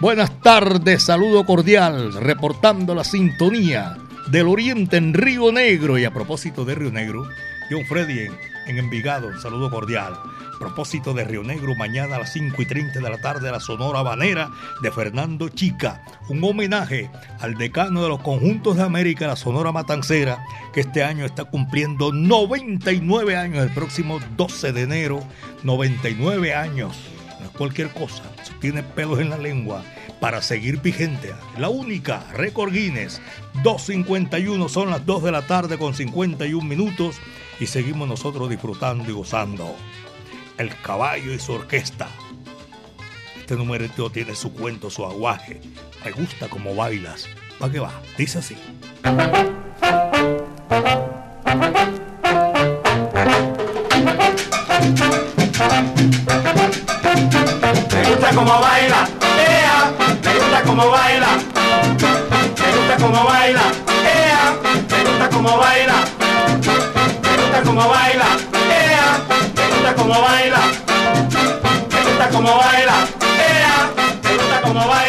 Buenas 0.00 0.40
tardes, 0.40 1.04
saludo 1.04 1.44
cordial, 1.44 2.12
reportando 2.14 2.94
la 2.94 3.04
sintonía 3.04 3.96
del 4.28 4.46
Oriente 4.46 4.96
en 4.96 5.14
Río 5.14 5.50
Negro. 5.50 5.98
Y 5.98 6.04
a 6.04 6.12
propósito 6.12 6.64
de 6.64 6.74
Río 6.76 6.92
Negro, 6.92 7.28
John 7.70 7.84
Freddy 7.86 8.28
en 8.68 8.78
Envigado, 8.78 9.28
un 9.28 9.40
saludo 9.40 9.70
cordial. 9.70 10.18
Propósito 10.58 11.14
de 11.14 11.24
Río 11.24 11.42
Negro, 11.42 11.74
mañana 11.74 12.16
a 12.16 12.18
las 12.20 12.32
5 12.32 12.60
y 12.60 12.66
30 12.66 13.00
de 13.00 13.10
la 13.10 13.18
tarde, 13.18 13.50
la 13.50 13.60
Sonora 13.60 14.02
Banera 14.02 14.50
de 14.82 14.90
Fernando 14.90 15.48
Chica. 15.48 16.04
Un 16.28 16.44
homenaje 16.44 17.10
al 17.40 17.54
decano 17.54 18.02
de 18.02 18.08
los 18.08 18.20
conjuntos 18.20 18.76
de 18.76 18.82
América, 18.82 19.26
la 19.26 19.36
Sonora 19.36 19.72
Matancera, 19.72 20.44
que 20.74 20.80
este 20.80 21.02
año 21.02 21.24
está 21.24 21.44
cumpliendo 21.44 22.12
99 22.12 23.36
años, 23.36 23.64
el 23.64 23.72
próximo 23.72 24.20
12 24.36 24.72
de 24.72 24.82
enero. 24.82 25.20
99 25.62 26.54
años. 26.54 26.96
No 27.40 27.46
es 27.46 27.52
cualquier 27.52 27.90
cosa. 27.90 28.22
Tiene 28.60 28.82
pelos 28.82 29.20
en 29.20 29.30
la 29.30 29.38
lengua 29.38 29.82
para 30.20 30.42
seguir 30.42 30.80
vigente. 30.80 31.32
La 31.56 31.68
única, 31.68 32.24
récord 32.34 32.72
Guinness. 32.72 33.20
2.51 33.62 34.68
son 34.68 34.90
las 34.90 35.04
2 35.06 35.22
de 35.24 35.32
la 35.32 35.46
tarde 35.46 35.78
con 35.78 35.94
51 35.94 36.66
minutos 36.66 37.16
y 37.60 37.66
seguimos 37.66 38.08
nosotros 38.08 38.48
disfrutando 38.48 39.08
y 39.10 39.12
gozando 39.12 39.74
el 40.58 40.74
caballo 40.80 41.32
y 41.32 41.38
su 41.38 41.52
orquesta. 41.52 42.08
Este 43.38 43.56
numerito 43.56 44.10
tiene 44.10 44.34
su 44.34 44.52
cuento, 44.52 44.90
su 44.90 45.04
aguaje. 45.04 45.60
Me 46.04 46.12
gusta 46.12 46.48
cómo 46.48 46.74
bailas. 46.74 47.26
¿Para 47.58 47.72
qué 47.72 47.80
va? 47.80 47.92
Dice 48.16 48.38
así. 48.38 48.56
Me 57.90 58.04
gusta 58.04 58.30
cómo 58.34 58.60
baila, 58.60 59.08
ea, 59.48 59.92
me 60.22 60.34
gusta 60.34 60.62
cómo 60.64 60.90
baila, 60.90 61.28
me 62.60 62.76
gusta 62.76 62.96
cómo 63.00 63.24
baila, 63.24 63.72
ea, 64.04 64.58
me 64.90 65.10
gusta 65.10 65.30
cómo 65.30 65.58
baila, 65.58 66.04
gusta 67.58 67.70
cómo 67.72 67.88
baila, 67.88 68.24
ea, 68.70 69.18
me 69.56 69.66
gusta 69.68 69.94
cómo 69.94 70.20
baila, 70.20 70.60
me 71.90 72.04
gusta 72.04 72.28
cómo 72.30 72.56
baila, 72.56 72.94
ea, 73.36 73.90
me 74.22 74.36
gusta 74.36 74.60
cómo 74.62 74.86
baila. 74.86 75.07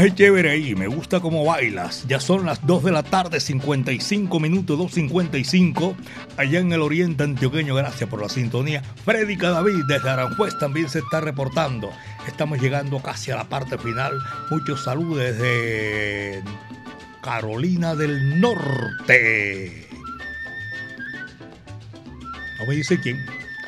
Es 0.00 0.14
chévere 0.14 0.50
ahí, 0.50 0.74
me 0.74 0.86
gusta 0.86 1.20
cómo 1.20 1.44
bailas. 1.44 2.06
Ya 2.08 2.20
son 2.20 2.46
las 2.46 2.66
2 2.66 2.84
de 2.84 2.90
la 2.90 3.02
tarde, 3.02 3.38
55 3.38 4.40
minutos, 4.40 4.78
2.55, 4.78 5.94
allá 6.38 6.58
en 6.58 6.72
el 6.72 6.80
oriente 6.80 7.22
antioqueño. 7.24 7.74
Gracias 7.74 8.08
por 8.08 8.22
la 8.22 8.30
sintonía. 8.30 8.82
Freddy 9.04 9.36
Cadavid 9.36 9.84
desde 9.86 10.08
Aranjuez 10.08 10.56
también 10.58 10.88
se 10.88 11.00
está 11.00 11.20
reportando. 11.20 11.90
Estamos 12.26 12.62
llegando 12.62 12.98
casi 13.00 13.30
a 13.30 13.36
la 13.36 13.44
parte 13.50 13.76
final. 13.76 14.18
Muchos 14.50 14.84
saludos 14.84 15.18
desde 15.18 16.42
Carolina 17.22 17.94
del 17.94 18.40
Norte. 18.40 19.86
No 22.58 22.66
me 22.66 22.74
dice 22.74 22.98
quién. 23.02 23.18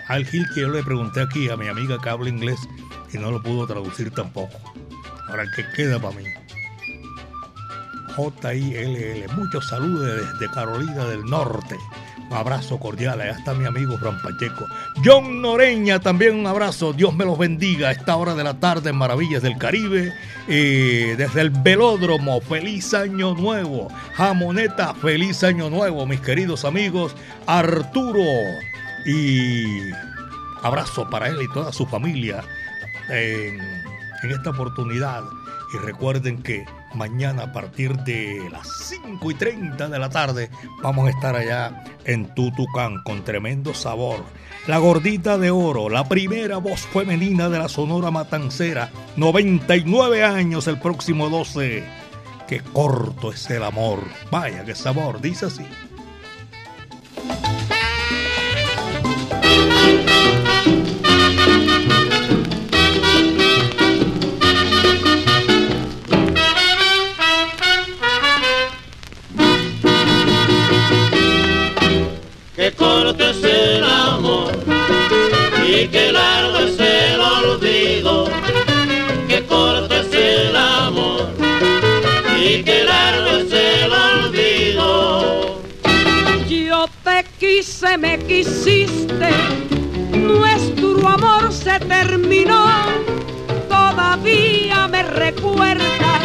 Al 0.09 0.25
Gil 0.25 0.47
que 0.55 0.63
yo 0.63 0.71
le 0.71 0.83
pregunté 0.83 1.21
aquí 1.21 1.51
a 1.51 1.59
mi 1.59 1.69
amiga 1.69 1.99
que 2.01 2.09
habla 2.09 2.31
inglés 2.31 2.59
y 3.13 3.19
no 3.19 3.31
lo 3.31 3.43
pudo 3.43 3.67
traducir 3.67 4.11
tampoco. 4.13 4.72
Ahora, 5.33 5.51
¿qué 5.57 5.65
queda 5.75 5.99
para 5.99 6.15
mí? 6.15 6.25
J-I-L-L. 8.15 9.29
Muchos 9.35 9.67
saludos 9.67 10.07
desde 10.07 10.53
Carolina 10.53 11.07
del 11.07 11.25
Norte. 11.25 11.75
Un 12.29 12.37
abrazo 12.37 12.79
cordial. 12.79 13.19
Allá 13.19 13.33
está 13.33 13.55
mi 13.55 13.65
amigo 13.65 13.97
Fran 13.97 14.21
Pacheco. 14.21 14.67
John 15.03 15.41
Noreña, 15.41 16.01
también 16.01 16.37
un 16.37 16.47
abrazo. 16.47 16.93
Dios 16.93 17.15
me 17.15 17.25
los 17.25 17.39
bendiga 17.39 17.89
a 17.89 17.93
esta 17.93 18.15
hora 18.17 18.35
de 18.35 18.45
la 18.45 18.61
tarde 18.61 18.91
en 18.91 18.97
Maravillas 18.97 19.41
del 19.41 19.57
Caribe. 19.57 20.13
Eh, 20.49 21.15
desde 21.17 21.41
el 21.41 21.49
velódromo, 21.49 22.43
feliz 22.43 22.93
año 22.93 23.35
nuevo. 23.35 23.89
Jamoneta, 24.13 24.93
feliz 24.93 25.43
año 25.45 25.71
nuevo, 25.71 26.05
mis 26.05 26.21
queridos 26.21 26.67
amigos. 26.67 27.17
Arturo. 27.47 28.21
Y 29.07 29.93
abrazo 30.63 31.09
para 31.09 31.29
él 31.29 31.39
y 31.41 31.51
toda 31.55 31.73
su 31.73 31.87
familia 31.87 32.45
en 34.23 34.31
esta 34.31 34.51
oportunidad. 34.51 35.23
Y 35.75 35.79
recuerden 35.79 36.43
que 36.43 36.65
mañana 36.95 37.45
a 37.45 37.53
partir 37.53 37.97
de 37.99 38.49
las 38.51 38.69
5 38.89 39.31
y 39.31 39.35
30 39.35 39.89
de 39.89 39.99
la 39.99 40.11
tarde 40.11 40.51
vamos 40.83 41.07
a 41.07 41.11
estar 41.11 41.35
allá 41.35 41.85
en 42.05 42.35
Tutucán 42.35 43.03
con 43.05 43.25
tremendo 43.25 43.75
sabor. 43.75 44.25
La 44.67 44.79
gordita 44.79 45.39
de 45.39 45.51
oro, 45.51 45.89
la 45.89 46.09
primera 46.09 46.59
voz 46.59 46.83
femenina 46.83 47.49
de 47.49 47.59
la 47.59 47.69
Sonora 47.69 48.11
Matancera, 48.11 48.91
99 49.17 50.23
años 50.23 50.69
el 50.69 50.79
próximo 50.79 51.31
12. 51.31 51.85
Qué 52.47 52.61
corto 52.61 53.33
es 53.33 53.51
el 53.51 53.63
amor. 53.63 54.01
Vaya, 54.31 54.65
qué 54.65 54.75
sabor, 54.75 55.21
dice 55.21 55.47
así. 55.47 55.67
Quise, 87.83 87.99
me 87.99 88.19
quisiste, 88.19 89.31
nuestro 90.13 91.09
amor 91.09 91.53
se 91.53 91.81
terminó, 91.81 92.67
todavía 93.69 94.87
me 94.89 95.03
recuerdas, 95.03 96.23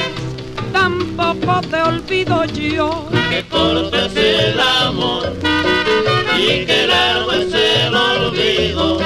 tampoco 0.72 1.62
te 1.70 1.82
olvido 1.82 2.46
yo. 2.46 3.10
Que 3.30 3.44
corto 3.50 3.98
es 3.98 4.16
el 4.16 4.60
amor 4.60 5.34
y 6.38 6.66
que 6.66 6.88
largo 6.88 7.32
es 7.32 7.54
el 7.54 7.96
olvido, 7.96 9.00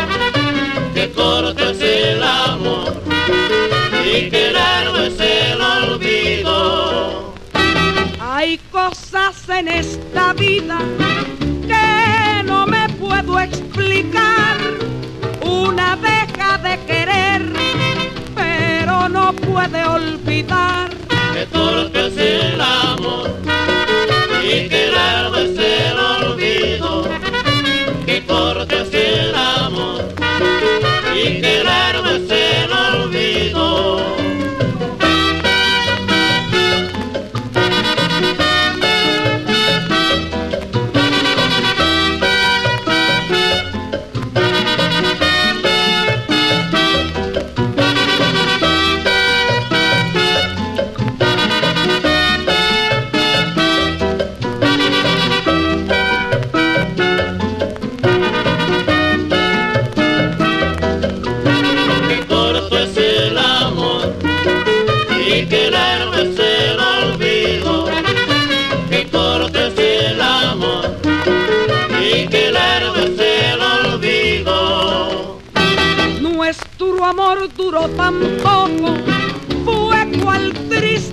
que 0.94 1.10
corto 1.12 1.70
es 1.70 1.82
el 1.82 2.24
amor 2.24 3.02
y 4.06 4.30
que 4.30 4.52
largo 4.52 4.98
es 4.98 5.20
el 5.20 5.62
olvido. 5.62 7.34
Hay 8.20 8.60
cosas 8.72 9.48
en 9.50 9.68
esta 9.70 10.34
vida 10.34 10.80
puedo 13.24 13.40
explicar. 13.40 14.58
Una 15.42 15.96
deja 15.98 16.58
de 16.58 16.78
querer, 16.86 17.42
pero 18.36 19.10
no 19.10 19.34
puede 19.34 19.84
olvidar. 19.84 20.90
Que 21.34 21.46
corto 21.46 22.00
es 22.08 22.18
el 22.18 22.62
amor 22.62 23.32
y 24.44 24.70
que 24.70 24.92
largo 24.92 25.38
es 25.38 25.58
el 25.58 25.98
olvido, 26.00 26.91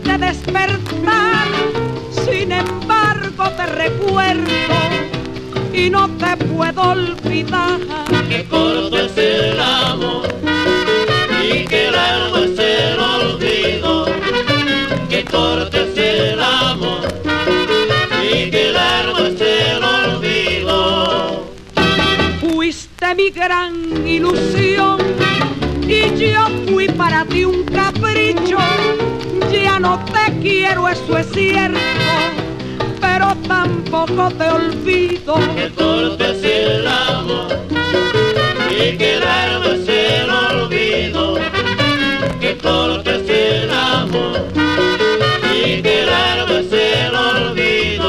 triste 0.09 0.18
despertar. 0.18 1.48
Sin 2.24 2.52
embargo 2.52 3.50
te 3.56 3.66
recuerdo 3.66 4.74
y 5.72 5.90
no 5.90 6.09
te 6.16 6.36
puedo 6.36 6.82
olvidar. 6.82 7.80
Que 8.28 8.44
corto 8.44 8.98
es 8.98 9.16
el 9.16 9.61
amor 9.61 10.28
y 11.42 11.64
que 11.64 11.90
largo 11.90 12.38
es 12.38 12.59
el 12.59 12.98
olvido, 12.98 14.06
que 15.09 15.24
corto 15.24 15.76
es 15.76 15.98
el 15.98 16.42
amor 16.42 17.00
y 18.22 18.50
que 18.50 18.70
largo 18.72 19.18
es 19.18 19.40
el 19.40 19.82
olvido. 19.82 21.50
Fuiste 22.40 23.14
mi 23.14 23.30
gran 23.30 24.06
ilusión 24.06 24.98
y 25.86 26.32
yo 26.32 26.46
fui 26.68 26.88
para 26.88 27.24
ti 27.24 27.44
un 27.44 27.64
capricho 27.64 27.88
no 29.89 29.99
te 30.05 30.39
quiero, 30.41 30.86
eso 30.86 31.16
es 31.16 31.26
cierto, 31.32 31.78
pero 33.01 33.34
tampoco 33.49 34.28
te 34.32 34.51
olvido. 34.51 35.34
Que 35.57 35.70
torpe 35.70 36.24
ha 36.26 36.34
sido 36.34 36.70
el 36.80 36.86
amor 36.86 37.49
y 38.70 38.99
quedarme 38.99 39.72
sin 39.86 40.30
olvido. 40.30 41.39
Que 42.39 42.53
torpe 42.55 43.11
ha 43.11 43.18
sido 43.20 43.62
el 43.64 43.70
amor 43.70 44.36
y 45.55 45.80
quedarme 45.80 46.59
sin 46.70 47.14
olvido. 47.14 48.09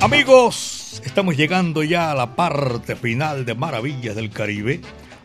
Amigos. 0.00 0.75
Estamos 1.16 1.38
llegando 1.38 1.82
ya 1.82 2.10
a 2.10 2.14
la 2.14 2.36
parte 2.36 2.94
final 2.94 3.46
de 3.46 3.54
Maravillas 3.54 4.14
del 4.14 4.28
Caribe. 4.28 4.82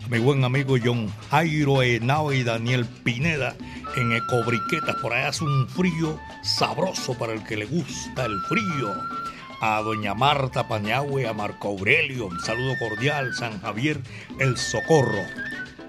Mi 0.09 0.19
buen 0.19 0.45
amigo 0.45 0.77
John 0.81 1.11
Jairo 1.29 1.83
Henao 1.83 2.31
y 2.31 2.43
Daniel 2.43 2.85
Pineda 2.85 3.57
en 3.97 4.13
Ecobriquetas. 4.13 4.95
Por 5.01 5.11
ahí 5.11 5.25
hace 5.25 5.43
un 5.43 5.67
frío 5.67 6.17
sabroso 6.43 7.17
para 7.17 7.33
el 7.33 7.43
que 7.43 7.57
le 7.57 7.65
gusta 7.65 8.23
el 8.23 8.39
frío. 8.47 8.93
A 9.59 9.81
doña 9.81 10.13
Marta 10.13 10.65
Pañahue, 10.65 11.27
a 11.27 11.33
Marco 11.33 11.67
Aurelio, 11.67 12.27
un 12.27 12.39
saludo 12.39 12.73
cordial, 12.79 13.33
San 13.33 13.59
Javier, 13.59 13.99
El 14.39 14.55
Socorro. 14.55 15.25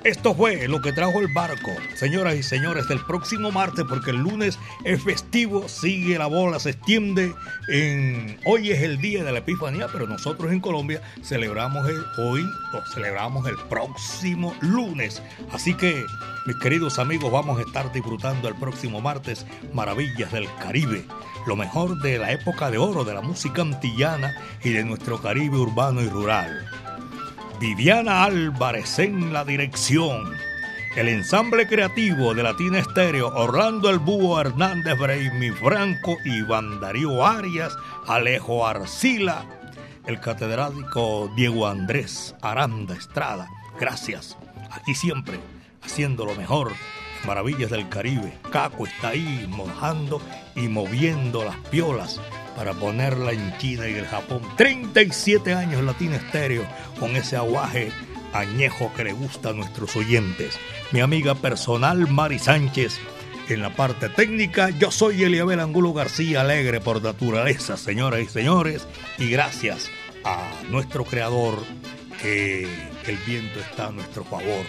Esto 0.05 0.35
fue 0.35 0.67
lo 0.67 0.81
que 0.81 0.93
trajo 0.93 1.21
el 1.21 1.29
barco. 1.33 1.71
Señoras 1.95 2.35
y 2.35 2.43
señores, 2.43 2.89
del 2.89 2.99
próximo 3.07 3.53
martes, 3.53 3.85
porque 3.89 4.11
el 4.11 4.17
lunes 4.17 4.59
es 4.85 5.01
festivo, 5.01 5.69
sigue 5.69 6.19
la 6.19 6.27
bola, 6.27 6.59
se 6.59 6.71
extiende. 6.71 7.33
En... 7.69 8.37
Hoy 8.45 8.73
es 8.73 8.83
el 8.83 9.01
día 9.01 9.23
de 9.23 9.31
la 9.31 9.39
Epifanía, 9.39 9.87
pero 9.93 10.09
nosotros 10.09 10.51
en 10.51 10.59
Colombia 10.59 11.01
celebramos 11.23 11.89
el... 11.89 12.03
hoy, 12.19 12.45
celebramos 12.93 13.47
el 13.47 13.55
próximo 13.69 14.57
lunes. 14.61 15.23
Así 15.53 15.73
que, 15.75 16.05
mis 16.47 16.57
queridos 16.57 16.99
amigos, 16.99 17.31
vamos 17.31 17.61
a 17.61 17.63
estar 17.63 17.93
disfrutando 17.93 18.49
el 18.49 18.57
próximo 18.57 19.01
martes 19.01 19.47
Maravillas 19.73 20.33
del 20.33 20.49
Caribe. 20.57 21.05
Lo 21.47 21.55
mejor 21.55 22.01
de 22.03 22.19
la 22.19 22.33
época 22.33 22.73
de 22.73 22.79
oro 22.79 23.05
de 23.05 23.15
la 23.15 23.21
música 23.21 23.63
antillana 23.63 24.35
y 24.65 24.71
de 24.71 24.83
nuestro 24.85 25.23
Caribe 25.23 25.59
urbano 25.59 26.03
y 26.03 26.09
rural. 26.09 26.67
Viviana 27.63 28.25
Álvarez 28.25 28.99
en 28.99 29.33
la 29.33 29.45
dirección. 29.45 30.35
El 30.97 31.07
ensamble 31.07 31.69
creativo 31.69 32.35
de 32.35 32.43
Latina 32.43 32.81
Estéreo, 32.81 33.29
Orlando 33.29 33.89
El 33.89 34.01
Búho 34.01 34.41
Hernández 34.41 34.99
Breimi 34.99 35.51
Franco, 35.53 36.17
Iván 36.25 36.81
Darío 36.81 37.25
Arias, 37.25 37.73
Alejo 38.09 38.67
Arcila, 38.67 39.47
el 40.09 40.19
catedrático 40.19 41.31
Diego 41.37 41.69
Andrés 41.69 42.35
Aranda 42.43 42.97
Estrada. 42.97 43.47
Gracias. 43.79 44.37
Aquí 44.73 44.97
siempre, 44.97 45.39
haciendo 45.85 46.25
lo 46.25 46.35
mejor. 46.35 46.73
Maravillas 47.25 47.71
del 47.71 47.89
Caribe. 47.89 48.39
Caco 48.51 48.87
está 48.87 49.09
ahí 49.09 49.47
mojando 49.49 50.21
y 50.55 50.69
moviendo 50.69 51.45
las 51.45 51.57
piolas 51.69 52.21
para 52.57 52.75
ponerla 52.75 53.33
en 53.33 53.57
China 53.59 53.89
y 53.89 53.95
el 53.95 54.07
Japón. 54.07 54.43
37 54.57 55.55
años 55.55 55.83
Latina 55.83 56.17
Estéreo 56.17 56.67
con 56.99 57.17
ese 57.17 57.37
aguaje 57.37 57.93
añejo 58.33 58.93
que 58.97 59.05
le 59.05 59.13
gusta 59.13 59.51
a 59.51 59.53
nuestros 59.53 59.97
oyentes. 59.97 60.59
Mi 60.91 61.01
amiga 61.01 61.35
personal 61.35 62.09
Mari 62.09 62.39
Sánchez 62.39 62.99
en 63.49 63.63
la 63.63 63.75
parte 63.75 64.09
técnica. 64.09 64.71
Yo 64.71 64.91
soy 64.91 65.23
Eliabel 65.23 65.61
Angulo 65.61 65.93
García, 65.93 66.41
alegre 66.41 66.81
por 66.81 67.03
naturaleza, 67.03 67.77
señoras 67.77 68.21
y 68.21 68.27
señores. 68.27 68.87
Y 69.19 69.29
gracias 69.31 69.91
a 70.25 70.51
nuestro 70.71 71.05
creador 71.05 71.59
que 72.21 72.63
el 73.07 73.17
viento 73.27 73.61
está 73.61 73.89
a 73.89 73.93
nuestro 73.93 74.25
favor. 74.25 74.65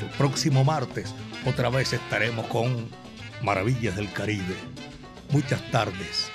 El 0.00 0.08
próximo 0.16 0.64
martes 0.64 1.14
otra 1.46 1.68
vez 1.70 1.92
estaremos 1.92 2.46
con 2.46 2.88
Maravillas 3.42 3.96
del 3.96 4.12
Caribe. 4.12 4.56
Muchas 5.30 5.62
tardes 5.70 6.30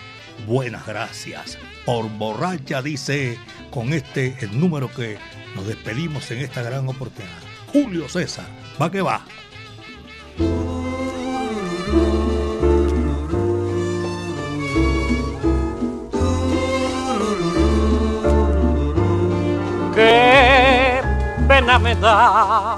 buenas 0.45 0.85
gracias. 0.85 1.57
Por 1.85 2.09
borracha 2.09 2.81
dice 2.81 3.37
con 3.71 3.93
este 3.93 4.35
el 4.41 4.59
número 4.59 4.91
que 4.91 5.17
nos 5.55 5.65
despedimos 5.65 6.29
en 6.31 6.39
esta 6.39 6.61
gran 6.61 6.87
oportunidad. 6.87 7.31
Julio 7.71 8.07
César, 8.09 8.45
va 8.81 8.91
que 8.91 9.01
va. 9.01 9.25
qué 19.95 21.01
pena 21.47 21.79
me 21.79 21.95
da. 21.95 22.76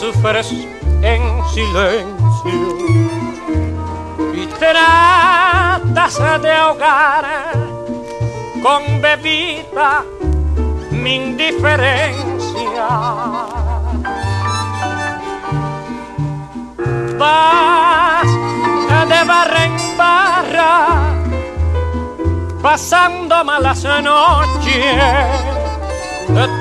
Sufres 0.00 0.50
en 1.02 1.22
silencio 1.52 2.20
y 4.32 4.46
tratas 4.58 6.18
de 6.40 6.52
ahogar 6.52 7.52
con 8.62 9.02
bebida 9.02 10.02
mi 10.90 11.16
indiferencia. 11.16 12.88
Vas 17.18 18.30
de 19.12 19.24
barra 19.24 19.64
en 19.66 19.98
barra 19.98 21.10
pasando 22.62 23.44
malas 23.44 23.84
noches, 23.84 25.26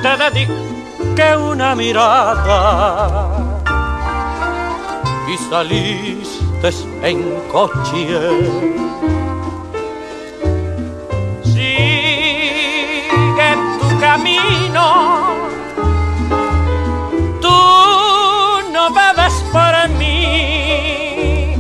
te 0.02 0.18
dediqué 0.18 1.38
una 1.38 1.76
mirada 1.76 3.29
y 5.32 5.38
saliste 5.38 6.70
en 7.04 7.24
coche. 7.52 8.20
Sigue 11.44 13.50
tu 13.80 14.00
camino, 14.00 14.86
tú 17.42 17.60
no 18.74 18.90
bebes 18.94 19.34
por 19.52 19.90
mí, 19.98 21.56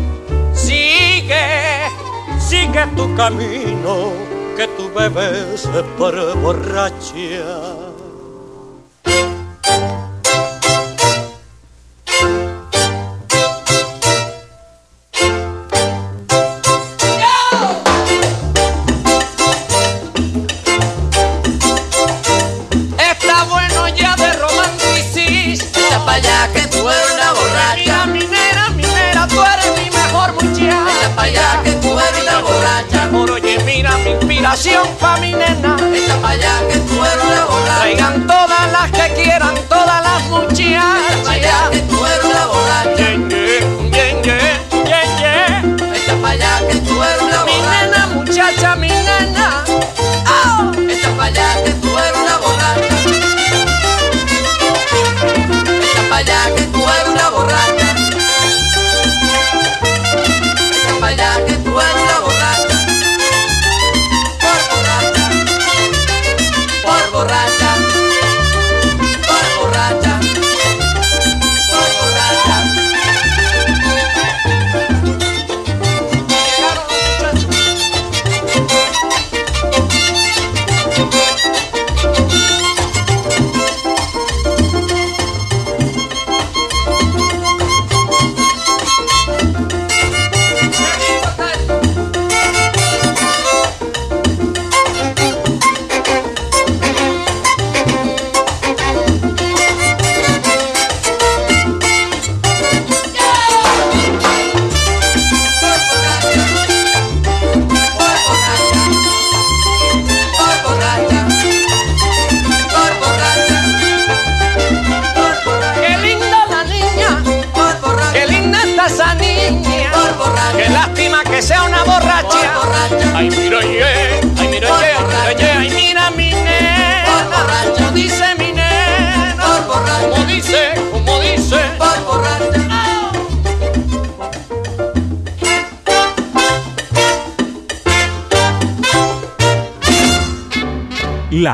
sigue, 0.53 1.89
sigue 2.39 2.87
tu 2.95 3.13
camino 3.15 4.13
que 4.57 4.67
tú 4.75 4.89
bebes 4.93 5.69
por 5.97 6.15
borracha. 6.41 7.58